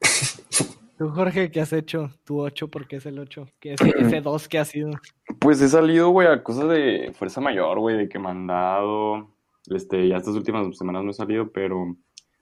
[0.98, 2.10] Tú, Jorge, ¿qué has hecho?
[2.24, 3.48] Tu 8, ¿por qué es el 8?
[3.60, 4.90] ¿Qué es ese 2 que ha sido?
[5.38, 9.33] Pues he salido, güey, a cosas de fuerza mayor, güey, de que mandado.
[9.68, 11.96] Este, ya estas últimas semanas no he salido, pero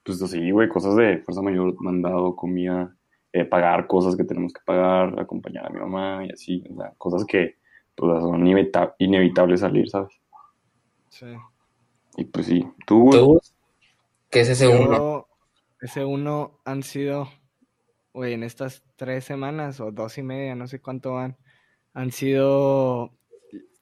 [0.04, 2.96] pues sí, güey, cosas de fuerza mayor, mandado, comida,
[3.32, 6.92] eh, pagar cosas que tenemos que pagar, acompañar a mi mamá y así, o sea,
[6.98, 7.56] cosas que
[7.94, 8.46] pues son
[8.98, 10.12] inevitables salir, ¿sabes?
[11.10, 11.26] Sí.
[12.16, 13.38] Y pues sí, tú, güey.
[14.30, 15.26] ¿Qué es ese 1?
[15.80, 17.28] Ese 1 han sido
[18.12, 21.36] güey, en estas tres semanas o dos y media, no sé cuánto van,
[21.94, 23.12] han sido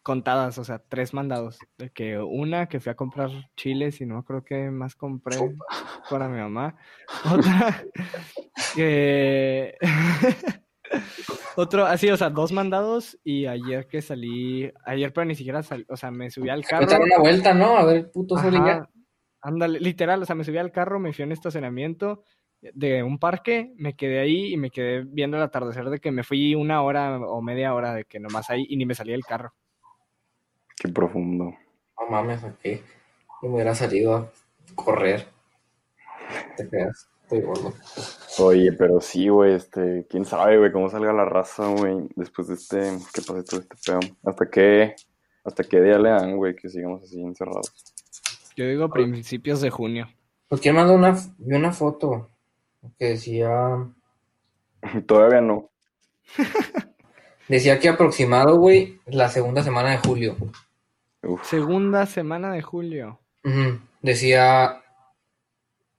[0.02, 1.58] contadas, o sea, tres mandados.
[1.78, 5.36] De que una que fui a comprar chiles y no creo que más compré
[6.08, 6.76] para mi mamá.
[7.32, 7.84] Otra
[8.74, 9.76] que...
[11.56, 15.84] Otro, así, o sea, dos mandados y ayer que salí, ayer pero ni siquiera salí,
[15.88, 16.86] o sea, me subí al carro.
[16.86, 17.76] dar una vuelta, ¿no?
[17.76, 18.88] A ver, puto ya.
[19.40, 22.24] Ándale, literal, o sea, me subí al carro, me fui a un estacionamiento,
[22.60, 26.24] de un parque, me quedé ahí y me quedé viendo el atardecer de que me
[26.24, 29.24] fui una hora o media hora de que nomás ahí y ni me salía el
[29.24, 29.54] carro.
[30.80, 31.44] Qué profundo.
[31.98, 32.80] No mames, aquí
[33.42, 34.32] me hubiera salido a
[34.74, 35.26] correr.
[36.56, 37.74] Te quedas, estoy gordo.
[38.38, 42.54] Oye, pero sí, güey, este, quién sabe, güey, cómo salga la raza, güey, después de
[42.54, 42.78] este,
[43.12, 44.00] que pase todo este pedo.
[44.24, 44.96] Hasta qué,
[45.44, 47.74] hasta qué día le dan, güey, que sigamos así encerrados.
[48.56, 50.08] Yo digo principios de junio.
[50.48, 52.30] ¿Por qué mandó una, vi una foto
[52.98, 53.50] que decía...
[55.06, 55.68] Todavía no.
[57.48, 60.36] Decía que aproximado, güey, la segunda semana de julio.
[61.42, 63.20] Segunda semana de julio.
[64.02, 64.82] Decía,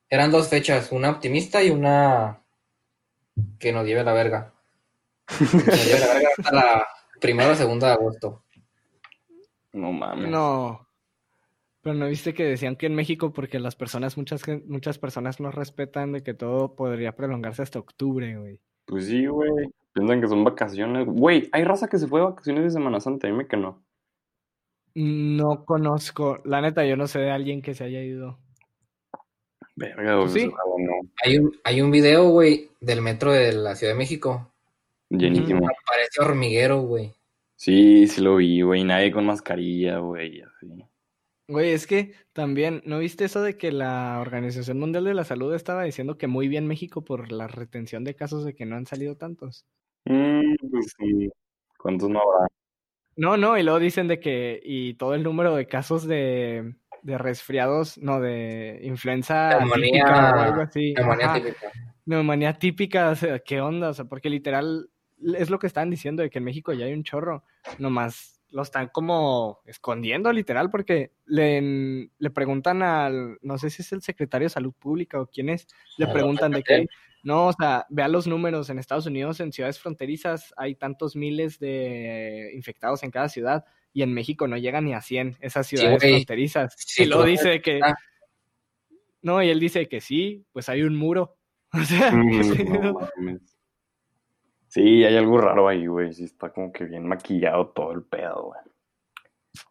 [0.09, 2.41] eran dos fechas, una optimista y una
[3.59, 4.53] que nos lleve a la verga.
[5.39, 6.87] nos lleve a la verga hasta la
[7.19, 8.43] primera o segunda de agosto.
[9.73, 10.29] No mames.
[10.29, 10.87] No.
[11.81, 15.49] Pero no viste que decían que en México, porque las personas, muchas, muchas personas no
[15.51, 18.59] respetan de que todo podría prolongarse hasta octubre, güey.
[18.85, 19.71] Pues sí, güey.
[19.93, 21.07] Piensan que son vacaciones.
[21.07, 23.81] Güey, hay raza que se fue de vacaciones de Semana Santa, dime que no.
[24.95, 26.39] No conozco.
[26.45, 28.37] La neta, yo no sé de alguien que se haya ido.
[29.75, 30.29] Verga, güey.
[30.29, 30.51] Sí.
[31.23, 34.51] Hay un, hay un video, güey, del metro de la Ciudad de México.
[35.09, 35.67] Llenísimo.
[35.87, 37.13] Parece hormiguero, güey.
[37.55, 38.83] Sí, sí lo vi, güey.
[38.83, 40.41] Nadie con mascarilla, güey.
[40.41, 40.85] Así.
[41.47, 45.53] Güey, es que también, ¿no viste eso de que la Organización Mundial de la Salud
[45.53, 48.85] estaba diciendo que muy bien México por la retención de casos de que no han
[48.85, 49.65] salido tantos?
[50.05, 51.29] Mm, pues sí.
[51.77, 52.47] ¿Cuántos no habrá?
[53.15, 57.17] No, no, y luego dicen de que, y todo el número de casos de, de
[57.17, 60.93] resfriados, no, de influenza típica o algo así.
[60.93, 61.71] Neumonía típica.
[62.05, 63.89] Neumonía típica, o sea, ¿qué onda?
[63.89, 64.89] O sea, porque literal
[65.37, 67.43] es lo que están diciendo de que en México ya hay un chorro,
[67.77, 73.91] nomás lo están como escondiendo literal porque le, le preguntan al, no sé si es
[73.93, 76.87] el secretario de salud pública o quién es, le preguntan de que,
[77.23, 81.59] no, o sea, vea los números en Estados Unidos, en ciudades fronterizas hay tantos miles
[81.59, 86.01] de infectados en cada ciudad y en México no llega ni a 100 esas ciudades
[86.01, 86.75] fronterizas.
[86.97, 87.79] y lo dice que...
[89.21, 91.37] No, y él dice que sí, pues hay un muro.
[91.73, 93.37] O sea, mm,
[94.71, 96.13] Sí, hay algo raro ahí, güey.
[96.13, 98.59] Sí, está como que bien maquillado todo el pedo, güey.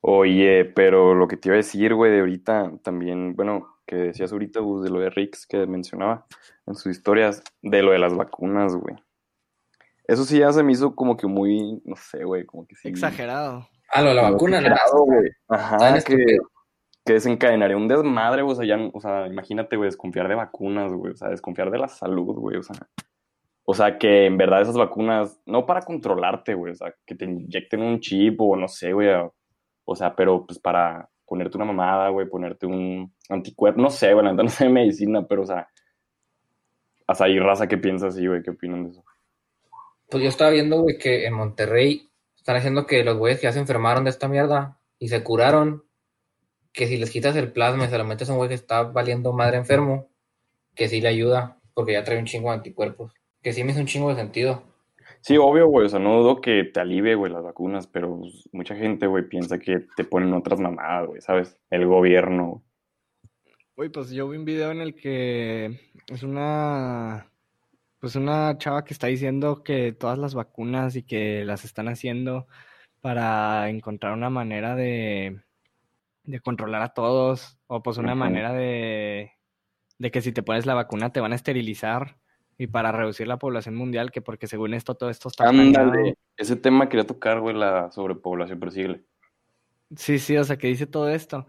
[0.03, 4.31] Oye, pero lo que te iba a decir, güey, de ahorita también, bueno, que decías
[4.31, 6.27] ahorita, Gus, de lo de Rix que mencionaba
[6.67, 8.95] en sus historias, de lo de las vacunas, güey.
[10.07, 12.89] Eso sí ya se me hizo como que muy, no sé, güey, como que sí.
[12.89, 13.67] Exagerado.
[13.91, 15.31] Ah, lo de la vacuna, exagerado, güey.
[15.49, 16.37] Ajá, que,
[17.07, 18.53] que desencadenaría un desmadre, güey.
[18.53, 21.15] O sea, ya, o sea, imagínate, güey, desconfiar de vacunas, güey.
[21.15, 22.59] O sea, desconfiar de la salud, güey.
[22.59, 22.77] O sea,
[23.71, 27.25] o sea, que en verdad esas vacunas, no para controlarte, güey, o sea, que te
[27.25, 29.09] inyecten un chip o no sé, güey,
[29.85, 34.27] o, sea, pero pues para ponerte una mamada, güey, ponerte un anticuerpo, no sé, güey,
[34.35, 35.69] no sé de medicina, pero o sea,
[37.07, 39.05] hasta ahí raza que piensa así, güey, ¿qué opinan de eso?
[40.11, 43.53] Pues yo estaba viendo, güey, que en Monterrey están haciendo que los güeyes que ya
[43.53, 45.85] se enfermaron de esta mierda y se curaron,
[46.73, 48.83] que si les quitas el plasma y se lo metes a un güey que está
[48.83, 50.09] valiendo madre enfermo,
[50.75, 53.81] que sí le ayuda, porque ya trae un chingo de anticuerpos que sí me hizo
[53.81, 54.63] un chingo de sentido.
[55.23, 58.49] Sí, obvio, güey, o sea, no dudo que te alivie, güey, las vacunas, pero pues,
[58.53, 61.59] mucha gente, güey, piensa que te ponen otras mamadas, güey, ¿sabes?
[61.69, 62.63] El gobierno.
[63.77, 65.79] Güey, pues yo vi un video en el que
[66.09, 67.31] es una,
[67.99, 72.47] pues una chava que está diciendo que todas las vacunas y que las están haciendo
[73.01, 75.43] para encontrar una manera de,
[76.25, 79.33] de controlar a todos, o pues una manera de,
[79.99, 82.17] de que si te pones la vacuna te van a esterilizar
[82.61, 86.57] y para reducir la población mundial, que porque según esto todo esto está Ándale, ese
[86.57, 88.71] tema quería tocar, güey, la sobrepoblación, pero
[89.97, 91.47] Sí, sí, o sea, que dice todo esto.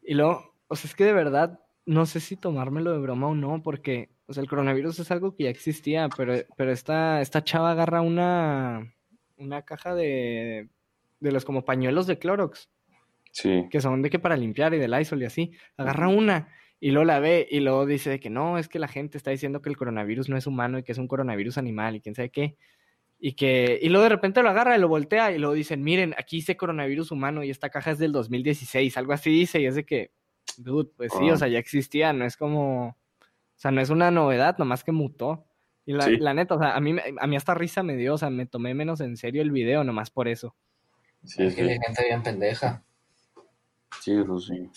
[0.00, 3.34] Y luego, o sea, es que de verdad no sé si tomármelo de broma o
[3.34, 7.42] no, porque, o sea, el coronavirus es algo que ya existía, pero, pero esta, esta
[7.42, 8.94] chava agarra una,
[9.36, 10.68] una caja de,
[11.18, 12.70] de los como pañuelos de Clorox.
[13.32, 13.66] Sí.
[13.72, 15.50] Que son de que para limpiar y del Lysol y así.
[15.76, 16.46] Agarra una
[16.84, 19.62] y luego la ve y luego dice que no, es que la gente está diciendo
[19.62, 22.28] que el coronavirus no es humano y que es un coronavirus animal y quién sabe
[22.28, 22.58] qué.
[23.18, 26.14] Y que, y luego de repente lo agarra y lo voltea y luego dicen, miren,
[26.18, 29.76] aquí dice coronavirus humano y esta caja es del 2016, algo así dice, y es
[29.76, 30.10] de que,
[30.58, 32.96] dude, pues sí, o sea, ya existía, no es como, o
[33.56, 35.46] sea, no es una novedad, nomás que mutó.
[35.86, 38.18] Y la, la neta, o sea, a mí, a mí hasta risa me dio, o
[38.18, 40.54] sea, me tomé menos en serio el video nomás por eso.
[41.24, 42.84] Sí, es que la gente bien pendeja.
[44.02, 44.68] Sí, eso sí.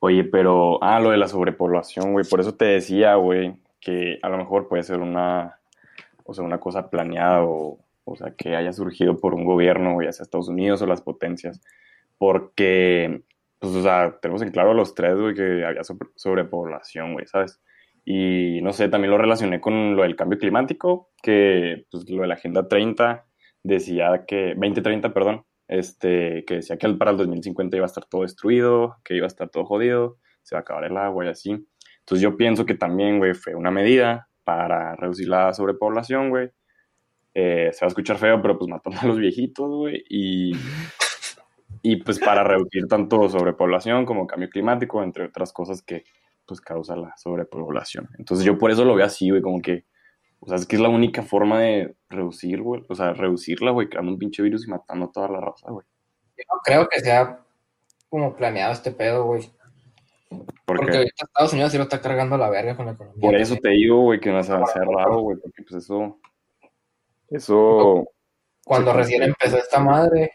[0.00, 4.28] Oye, pero, ah, lo de la sobrepoblación, güey, por eso te decía, güey, que a
[4.28, 5.58] lo mejor puede ser una,
[6.24, 10.12] o sea, una cosa planeada o, o sea, que haya surgido por un gobierno, ya
[10.12, 11.60] sea Estados Unidos o las potencias,
[12.18, 13.22] porque,
[13.58, 15.82] pues, o sea, tenemos en claro a los tres, güey, que había
[16.14, 17.60] sobrepoblación, güey, ¿sabes?
[18.04, 22.28] Y, no sé, también lo relacioné con lo del cambio climático, que, pues, lo de
[22.28, 23.24] la Agenda 30
[23.62, 28.22] decía que, 2030, perdón, este, que decía que para el 2050 iba a estar todo
[28.22, 31.50] destruido, que iba a estar todo jodido, se va a acabar el agua y así.
[32.00, 36.50] Entonces yo pienso que también, güey, fue una medida para reducir la sobrepoblación, güey.
[37.34, 40.52] Eh, se va a escuchar feo, pero pues matando a los viejitos, güey, y,
[41.82, 46.04] y pues para reducir tanto sobrepoblación como cambio climático, entre otras cosas que
[46.46, 48.08] pues causa la sobrepoblación.
[48.18, 49.84] Entonces yo por eso lo veo así, güey, como que
[50.40, 52.82] O sea, es que es la única forma de reducir, güey.
[52.88, 55.86] O sea, reducirla, güey, creando un pinche virus y matando a toda la raza, güey.
[56.36, 57.40] Yo no creo que sea
[58.08, 59.50] como planeado este pedo, güey.
[60.64, 63.20] Porque ahorita Estados Unidos sí lo está cargando la verga con la economía.
[63.20, 65.84] Por eso te digo, güey, que no se va a hacer raro, güey, porque pues
[65.84, 66.18] eso.
[67.30, 68.08] Eso.
[68.64, 70.32] Cuando recién empezó esta madre,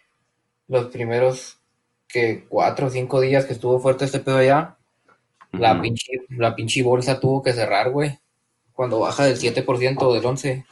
[0.68, 1.60] los primeros
[2.08, 4.78] que cuatro o cinco días que estuvo fuerte este pedo allá,
[5.52, 8.18] la, pinche, la pinche bolsa tuvo que cerrar, güey.
[8.82, 10.66] Cuando baja del 7% o del 11%,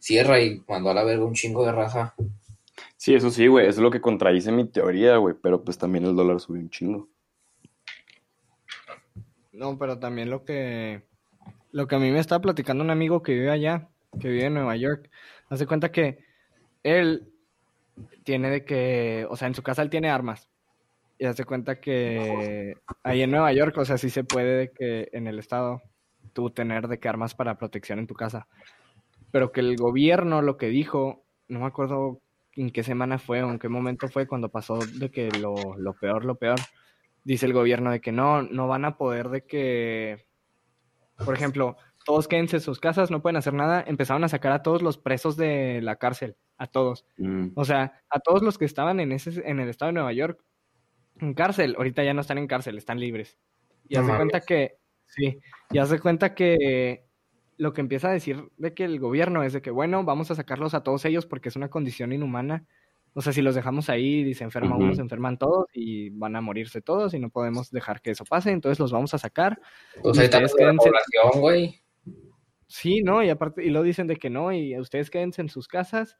[0.00, 2.12] cierra y mandó a la verga un chingo de raja.
[2.96, 6.04] Sí, eso sí, güey, eso es lo que contradice mi teoría, güey, pero pues también
[6.04, 7.08] el dólar subió un chingo.
[9.52, 11.04] No, pero también lo que
[11.70, 13.86] lo que a mí me estaba platicando un amigo que vive allá,
[14.18, 15.08] que vive en Nueva York,
[15.48, 16.24] hace cuenta que
[16.82, 17.32] él
[18.24, 20.48] tiene de que, o sea, en su casa él tiene armas.
[21.20, 25.08] Y hace cuenta que ahí en Nueva York, o sea, sí se puede de que
[25.12, 25.82] en el estado
[26.34, 28.46] tú tener de que armas para protección en tu casa.
[29.30, 32.20] Pero que el gobierno lo que dijo, no me acuerdo
[32.52, 35.94] en qué semana fue o en qué momento fue cuando pasó de que lo, lo
[35.94, 36.58] peor, lo peor,
[37.24, 40.26] dice el gobierno de que no, no van a poder de que,
[41.24, 44.62] por ejemplo, todos quédense en sus casas, no pueden hacer nada, empezaron a sacar a
[44.62, 47.06] todos los presos de la cárcel, a todos.
[47.16, 47.48] Mm.
[47.54, 50.38] O sea, a todos los que estaban en, ese, en el estado de Nueva York,
[51.18, 53.38] en cárcel, ahorita ya no están en cárcel, están libres.
[53.88, 54.76] Y hace cuenta que,
[55.14, 55.38] sí,
[55.70, 57.04] y hace cuenta que
[57.56, 60.34] lo que empieza a decir de que el gobierno es de que, bueno, vamos a
[60.34, 62.66] sacarlos a todos ellos porque es una condición inhumana.
[63.16, 66.34] O sea, si los dejamos ahí y se enferma uno, se enferman todos y van
[66.34, 69.60] a morirse todos y no podemos dejar que eso pase, entonces los vamos a sacar.
[70.02, 71.80] Pues ahí está la población, güey.
[72.66, 75.68] Sí, no, y aparte, y lo dicen de que no, y ustedes quédense en sus
[75.68, 76.18] casas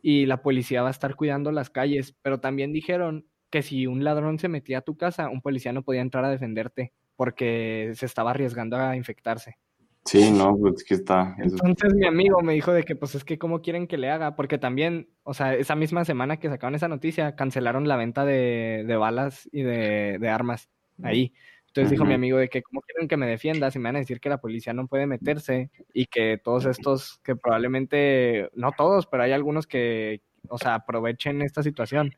[0.00, 4.02] y la policía va a estar cuidando las calles, pero también dijeron que si un
[4.02, 8.06] ladrón se metía a tu casa, un policía no podía entrar a defenderte porque se
[8.06, 9.58] estaba arriesgando a infectarse.
[10.06, 11.36] Sí, no, pues que está.
[11.38, 14.36] Entonces mi amigo me dijo de que, pues es que, ¿cómo quieren que le haga?
[14.36, 18.84] Porque también, o sea, esa misma semana que sacaron esa noticia, cancelaron la venta de,
[18.86, 20.70] de balas y de, de, armas
[21.02, 21.34] ahí.
[21.66, 23.98] Entonces dijo mi amigo de que, ¿cómo quieren que me defienda si me van a
[23.98, 29.06] decir que la policía no puede meterse y que todos estos, que probablemente, no todos,
[29.06, 32.14] pero hay algunos que, o sea, aprovechen esta situación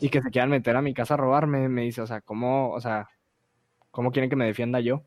[0.00, 2.70] y que se quieran meter a mi casa a robarme, me dice, o sea, ¿cómo,
[2.70, 3.10] o sea,
[3.90, 5.02] cómo quieren que me defienda yo?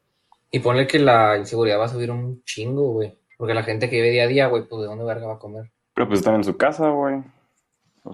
[0.52, 3.18] Y ponle que la inseguridad va a subir un chingo, güey.
[3.38, 5.40] Porque la gente que vive día a día, güey, pues ¿de dónde verga va a
[5.40, 5.72] comer?
[5.94, 7.24] Pero pues están en su casa, güey.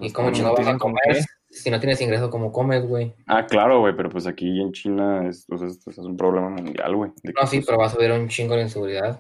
[0.02, 1.20] ¿Y cómo chingo vas a comer?
[1.50, 3.14] Si no tienes ingreso, ¿cómo comes, güey?
[3.26, 7.12] Ah, claro, güey, pero pues aquí en China es, es un problema mundial, güey.
[7.24, 9.20] No, sí, pero va a subir un chingo la inseguridad.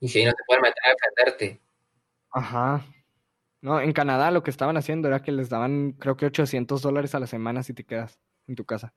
[0.00, 1.60] Y si ahí no te pueden meter a defenderte.
[2.30, 2.84] Ajá.
[3.60, 7.14] No, en Canadá lo que estaban haciendo era que les daban, creo que 800 dólares
[7.14, 8.94] a la semana si te quedas en tu casa.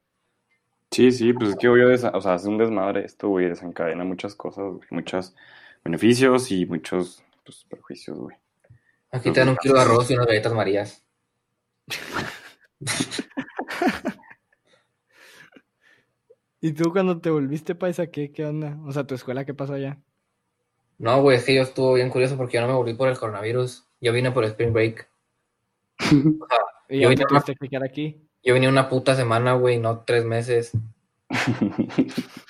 [0.91, 4.35] Sí, sí, pues es que obvio, o sea, hace un desmadre esto, güey, desencadena muchas
[4.35, 5.35] cosas, muchos
[5.83, 8.35] beneficios y muchos pues, perjuicios, güey.
[9.11, 11.03] Aquí te dan un kilo de arroz y unas galletas marías.
[16.61, 18.77] ¿Y tú cuando te volviste paisa, qué, qué onda?
[18.85, 19.97] O sea, ¿tu escuela qué pasó allá?
[20.97, 23.17] No, güey, es que yo estuvo bien curioso porque yo no me volví por el
[23.17, 23.87] coronavirus.
[24.01, 25.09] Yo vine por el Spring Break.
[26.89, 28.28] ¿Y yo vine a explicar aquí?
[28.43, 30.71] Yo venía una puta semana, güey, no tres meses.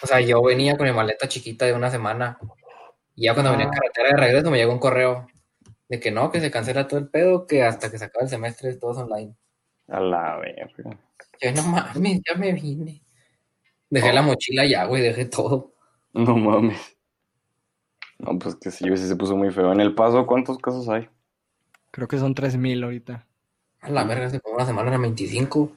[0.02, 2.40] o sea, yo venía con mi maleta chiquita de una semana.
[3.16, 3.76] Y ya cuando venía en ah.
[3.76, 5.28] carretera de regreso me llegó un correo
[5.90, 8.30] de que no, que se cancela todo el pedo, que hasta que se acabe el
[8.30, 9.36] semestre todo es online.
[9.88, 10.98] A la verga.
[11.42, 13.02] Yo no mames, ya me vine.
[13.90, 14.26] Dejé la oh.
[14.26, 15.74] mochila ya, güey, dejé todo.
[16.14, 16.98] No mames.
[18.20, 19.72] No, pues que sí, sí se puso muy feo.
[19.72, 21.10] En El Paso, ¿cuántos casos hay?
[21.92, 23.26] Creo que son 3000 ahorita.
[23.82, 25.72] A la verga, hace como una semana era 25.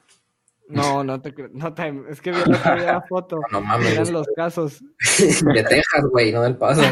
[0.72, 1.50] No, no te creo.
[1.52, 1.74] No
[2.08, 3.40] es que vi la foto.
[3.50, 3.92] No, mames.
[3.92, 4.82] Eran los casos.
[5.18, 6.82] De Texas, güey, no del paso.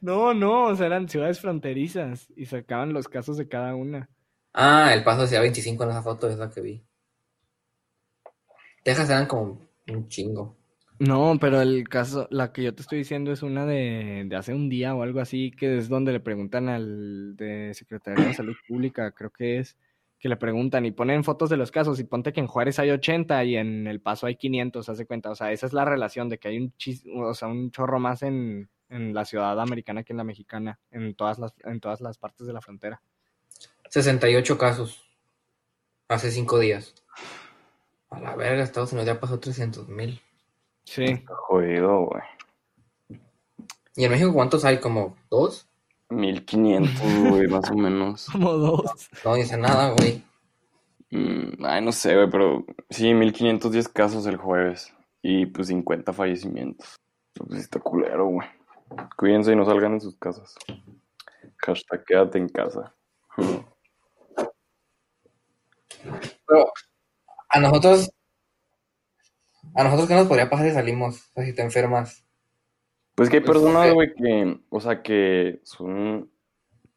[0.00, 4.08] No, no, o sea, eran ciudades fronterizas y sacaban los casos de cada una.
[4.52, 6.84] Ah, el paso hacía 25 en esa foto, es la que vi.
[8.82, 10.56] Texas eran como un chingo.
[10.98, 14.54] No, pero el caso, la que yo te estoy diciendo es una de, de hace
[14.54, 18.56] un día o algo así, que es donde le preguntan al de Secretaría de Salud
[18.68, 19.76] Pública, creo que es,
[20.22, 22.92] que le preguntan y ponen fotos de los casos y ponte que en Juárez hay
[22.92, 25.32] 80 y en El Paso hay 500, hace cuenta.
[25.32, 26.72] O sea, esa es la relación de que hay un,
[27.16, 31.16] o sea, un chorro más en, en la ciudad americana que en la mexicana, en
[31.16, 33.02] todas las, en todas las partes de la frontera.
[33.88, 35.02] 68 casos
[36.06, 36.94] hace cinco días.
[38.08, 40.22] A la verga, Estados Unidos ya pasó 300 mil.
[40.84, 41.02] Sí.
[41.02, 42.22] Está jodido, güey.
[43.96, 44.78] ¿Y en México cuántos hay?
[44.78, 45.68] ¿Como dos?
[46.12, 48.26] 1500, güey, más o menos.
[48.32, 49.10] Como dos.
[49.24, 50.22] No dice nada, güey.
[51.10, 54.92] Mm, ay, no sé, güey, pero sí, 1510 casos el jueves.
[55.22, 56.96] Y pues 50 fallecimientos.
[57.34, 58.48] Pues está culero, güey.
[59.16, 60.54] Cuídense y no salgan de sus casas.
[61.58, 62.94] Hashtag quédate en casa.
[66.46, 66.72] Pero
[67.48, 68.10] a nosotros,
[69.74, 72.24] a nosotros qué nos podría pasar si salimos, o si te enfermas.
[73.14, 76.30] Pues que hay Pues, personas, güey, que, o sea, que son,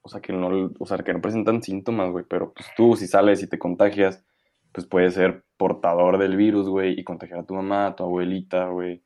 [0.02, 3.08] o sea, que no, o sea, que no presentan síntomas, güey, pero pues tú si
[3.08, 4.24] sales y te contagias,
[4.72, 8.68] pues puedes ser portador del virus, güey, y contagiar a tu mamá, a tu abuelita,
[8.70, 9.02] güey,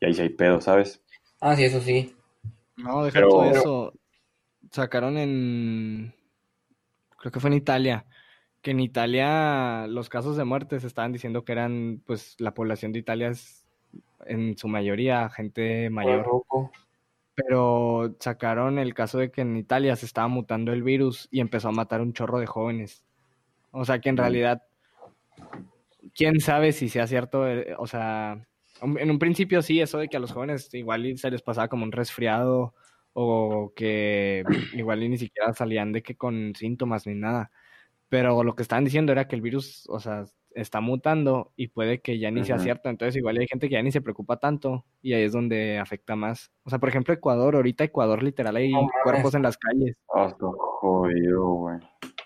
[0.00, 1.02] y ahí sí hay pedo, ¿sabes?
[1.40, 2.14] Ah, sí, eso sí.
[2.76, 3.92] No, deja Pero- todo eso.
[4.70, 6.14] Sacaron en.
[7.18, 8.06] Creo que fue en Italia.
[8.62, 12.92] Que en Italia los casos de muerte se estaban diciendo que eran, pues, la población
[12.92, 13.63] de Italia es
[14.26, 16.26] en su mayoría gente mayor.
[17.34, 21.68] Pero sacaron el caso de que en Italia se estaba mutando el virus y empezó
[21.68, 23.04] a matar un chorro de jóvenes.
[23.72, 24.62] O sea que en realidad,
[26.14, 28.46] quién sabe si sea cierto, eh, o sea,
[28.82, 31.84] en un principio sí, eso de que a los jóvenes igual se les pasaba como
[31.84, 32.74] un resfriado
[33.14, 34.44] o que
[34.74, 37.50] igual ni siquiera salían de que con síntomas ni nada.
[38.08, 42.00] Pero lo que estaban diciendo era que el virus, o sea, está mutando y puede
[42.00, 42.64] que ya ni sea Ujú.
[42.64, 42.88] cierto.
[42.88, 46.16] Entonces igual hay gente que ya ni se preocupa tanto y ahí es donde afecta
[46.16, 46.50] más.
[46.64, 49.96] O sea, por ejemplo, Ecuador, ahorita Ecuador literal hay No cuerpos en las calles.
[50.14, 51.78] Ah, está jodido, güey.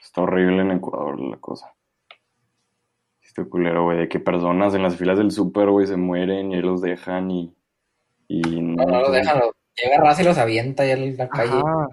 [0.02, 1.74] Está horrible en Ecuador la cosa.
[3.22, 6.56] Está culero, güey, de que personas en las filas del súper, güey, se mueren y
[6.56, 7.54] ahí los dejan y...
[8.26, 11.52] y No, no los dejan, los- llega raza y los avienta ya en la calle
[11.52, 11.88] Ajá.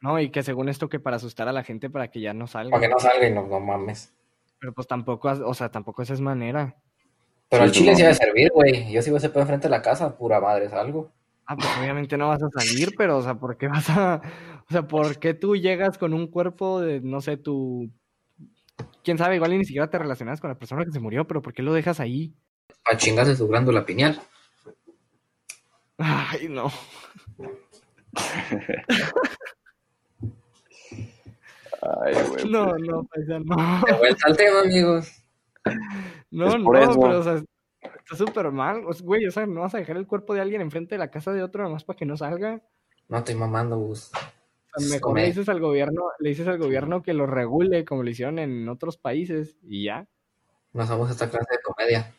[0.00, 2.46] No, y que según esto que para asustar a la gente para que ya no
[2.46, 2.70] salga.
[2.70, 4.14] para que no salga y no, no mames.
[4.58, 6.76] Pero pues tampoco, o sea, tampoco esa es manera.
[7.48, 7.96] Pero Sí, al chile no.
[7.96, 8.90] sí debe servir, güey.
[8.92, 11.12] Yo si veo ese pedo enfrente de la casa, pura madre, salgo.
[11.46, 14.20] Ah, pues obviamente no vas a salir, pero, o sea, ¿por qué vas a,
[14.68, 17.88] o sea, por qué tú llegas con un cuerpo de, no sé, tu,
[19.04, 21.42] quién sabe, igual y ni siquiera te relacionas con la persona que se murió, pero
[21.42, 22.34] ¿por qué lo dejas ahí?
[22.84, 24.20] A chingarse su glándula pineal.
[25.98, 26.70] Ay, no.
[32.04, 32.50] Ay, güey.
[32.50, 33.86] No, pues, no, paisa, no.
[33.86, 35.22] De vuelta al tema, amigos.
[36.30, 37.42] No, Es no, pero, o sea,
[37.80, 38.84] está súper mal.
[38.86, 40.98] O sea, güey, o sea, no vas a dejar el cuerpo de alguien enfrente de
[40.98, 42.62] la casa de otro nomás para que no salga.
[43.08, 44.10] No estoy mamando, Gus.
[44.76, 48.02] O sea, mejor le dices al gobierno, le dices al gobierno que lo regule como
[48.02, 50.06] lo hicieron en otros países y ya.
[50.72, 52.12] No somos esta clase de comedia.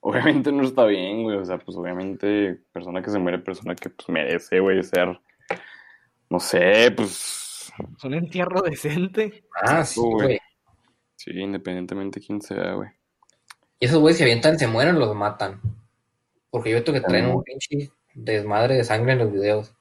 [0.00, 1.36] Obviamente no está bien, güey.
[1.38, 5.18] O sea, pues obviamente persona que se muere, persona que pues merece, güey, ser,
[6.28, 7.45] no sé, pues, Es
[8.04, 9.44] un entierro decente.
[9.62, 10.38] Ah, sí, güey.
[11.16, 12.90] sí, independientemente de quién sea, güey.
[13.78, 15.60] Y esos güeyes que avientan se mueren, los matan.
[16.50, 19.74] Porque yo he visto que traen un pinche desmadre de sangre en los videos.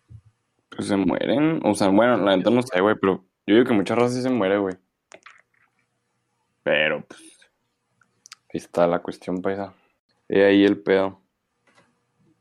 [0.70, 3.74] Pues se mueren, o sea, bueno, la neta no sé, güey, pero yo digo que
[3.74, 4.76] muchas razas sí se muere, güey.
[6.64, 9.74] Pero, pues, ahí está la cuestión, paisa.
[10.28, 11.22] Y ahí el pedo.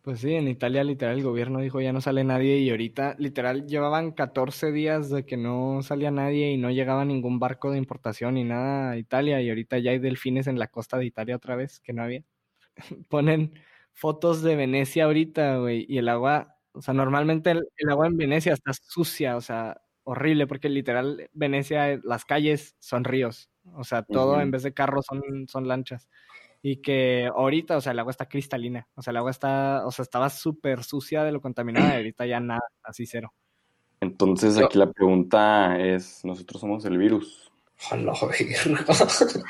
[0.04, 3.66] Pues sí, en Italia literal el gobierno dijo ya no sale nadie y ahorita literal
[3.66, 8.34] llevaban 14 días de que no salía nadie y no llegaba ningún barco de importación
[8.34, 11.56] ni nada a Italia y ahorita ya hay delfines en la costa de Italia otra
[11.56, 12.22] vez, que no había.
[13.10, 13.54] Ponen
[13.92, 18.16] fotos de Venecia ahorita, güey, y el agua, o sea, normalmente el, el agua en
[18.18, 24.02] Venecia está sucia, o sea, horrible, porque literal Venecia, las calles son ríos, o sea,
[24.02, 26.08] todo en vez de carros son, son lanchas.
[26.66, 28.88] Y que ahorita, o sea, el agua está cristalina.
[28.94, 32.24] O sea, el agua está, o sea, estaba súper sucia de lo contaminada y ahorita
[32.24, 33.34] ya nada, así cero.
[34.00, 37.52] Entonces aquí la pregunta es, ¿nosotros somos el virus?
[37.90, 38.82] A la verga.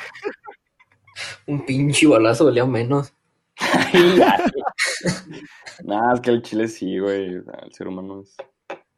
[1.47, 3.15] un pinche balazo valía menos.
[5.85, 7.37] Nada, es que el chile sí, güey.
[7.37, 8.37] O sea, el ser humano es...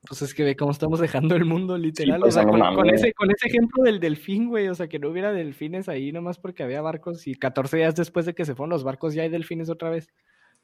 [0.09, 2.21] Pues es que ve cómo estamos dejando el mundo, literal.
[2.21, 4.69] pues, o sea, no con, ese, con ese ejemplo del delfín, güey.
[4.69, 8.27] O sea, que no hubiera delfines ahí nomás porque había barcos y 14 días después
[8.27, 10.09] de que se fueron los barcos ya hay delfines otra vez.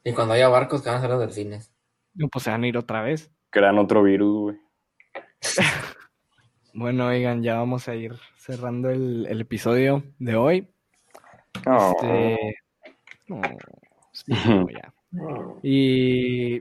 [0.05, 1.73] Y cuando haya barcos que van a ser los delfines.
[2.15, 3.31] No, pues se van a ir otra vez.
[3.51, 4.57] Crean otro virus, güey.
[6.75, 10.73] Bueno, oigan, ya vamos a ir cerrando el, el episodio de hoy.
[11.55, 12.57] Este...
[13.29, 13.41] No,
[14.13, 14.95] sí, no, ya.
[15.63, 16.61] Y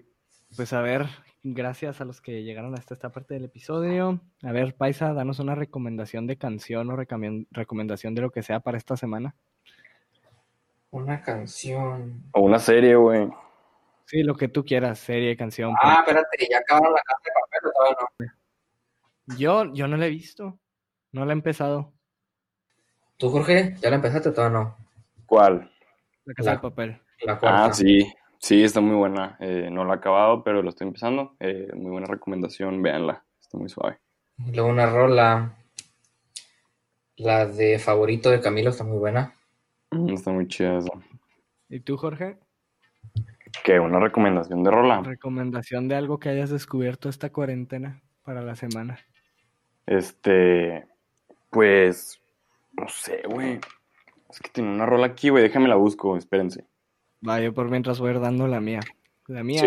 [0.56, 1.08] pues a ver,
[1.44, 4.20] gracias a los que llegaron hasta esta parte del episodio.
[4.44, 6.96] A ver, Paisa, danos una recomendación de canción o
[7.52, 9.36] recomendación de lo que sea para esta semana.
[10.92, 12.24] Una canción.
[12.34, 13.30] O una serie, güey.
[14.06, 15.74] Sí, lo que tú quieras, serie, canción.
[15.82, 18.34] Ah, espérate, ya acabaron la casa de papel o todavía
[19.28, 19.38] no.
[19.38, 20.60] Yo, yo no la he visto,
[21.14, 21.94] no la he empezado,
[23.18, 23.76] ¿Tú, Jorge?
[23.80, 24.78] ¿Ya la empezaste o todavía no?
[25.28, 25.72] ¿Cuál?
[26.26, 27.02] la casa La- de papel.
[27.22, 27.66] La cuarta.
[27.66, 28.12] Ah, sí.
[28.42, 29.38] Sí, está muy buena.
[29.40, 31.36] Eh, no la he acabado, pero lo estoy empezando.
[31.40, 33.24] Eh, muy buena recomendación, véanla.
[33.40, 34.00] Está muy suave.
[34.52, 35.58] Luego una rola.
[37.18, 39.36] La de favorito de Camilo está muy buena.
[39.92, 40.92] Mm, Está muy chida eso.
[41.70, 42.40] ¿Y tú, Jorge?
[43.64, 43.80] ¿Qué?
[43.80, 45.02] ¿Una recomendación de rola?
[45.02, 48.98] Recomendación de algo que hayas descubierto esta cuarentena para la semana.
[49.86, 50.88] Este,
[51.52, 52.20] pues,
[52.72, 53.60] no sé, güey.
[54.32, 55.44] Es que tiene una rola aquí, güey.
[55.44, 56.66] Déjame la busco, espérense.
[57.28, 58.80] Va, yo por mientras voy a ir dando la mía.
[59.28, 59.64] La mía.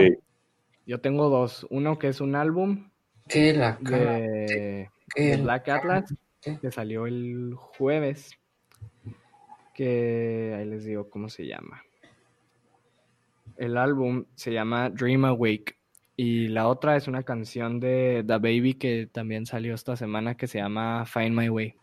[0.87, 1.67] Yo tengo dos.
[1.71, 2.91] Uno que es un álbum.
[3.29, 6.15] ¿Qué la de, de Black Atlas.
[6.41, 8.33] Que salió el jueves.
[9.73, 11.83] Que ahí les digo cómo se llama.
[13.57, 15.77] El álbum se llama Dream Awake.
[16.17, 20.47] Y la otra es una canción de The Baby que también salió esta semana que
[20.47, 21.77] se llama Find My Way.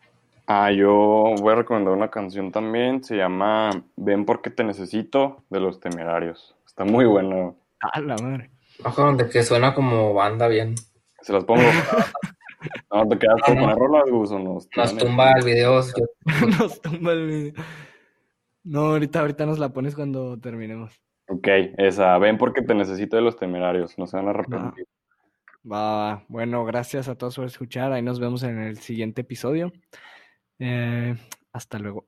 [0.53, 5.61] Ah, yo voy a recomendar una canción también, se llama Ven porque te necesito de
[5.61, 6.57] los temerarios.
[6.65, 7.55] Está muy bueno.
[7.79, 8.49] Ah, la madre.
[8.83, 10.75] Ojo, de que suena como banda bien.
[11.21, 11.61] Se las pongo.
[12.91, 15.81] no, te quedas con la rola, Gus, o nos, nos tumba el video.
[16.59, 17.53] nos tumba el video.
[18.65, 21.01] No, ahorita, ahorita nos la pones cuando terminemos.
[21.29, 21.47] Ok,
[21.77, 24.85] esa, ven porque te necesito de los temerarios, no se van a arrepentir.
[25.63, 29.71] Va, bueno, gracias a todos por escuchar, ahí nos vemos en el siguiente episodio.
[30.61, 31.17] Eh,
[31.53, 32.07] hasta luego.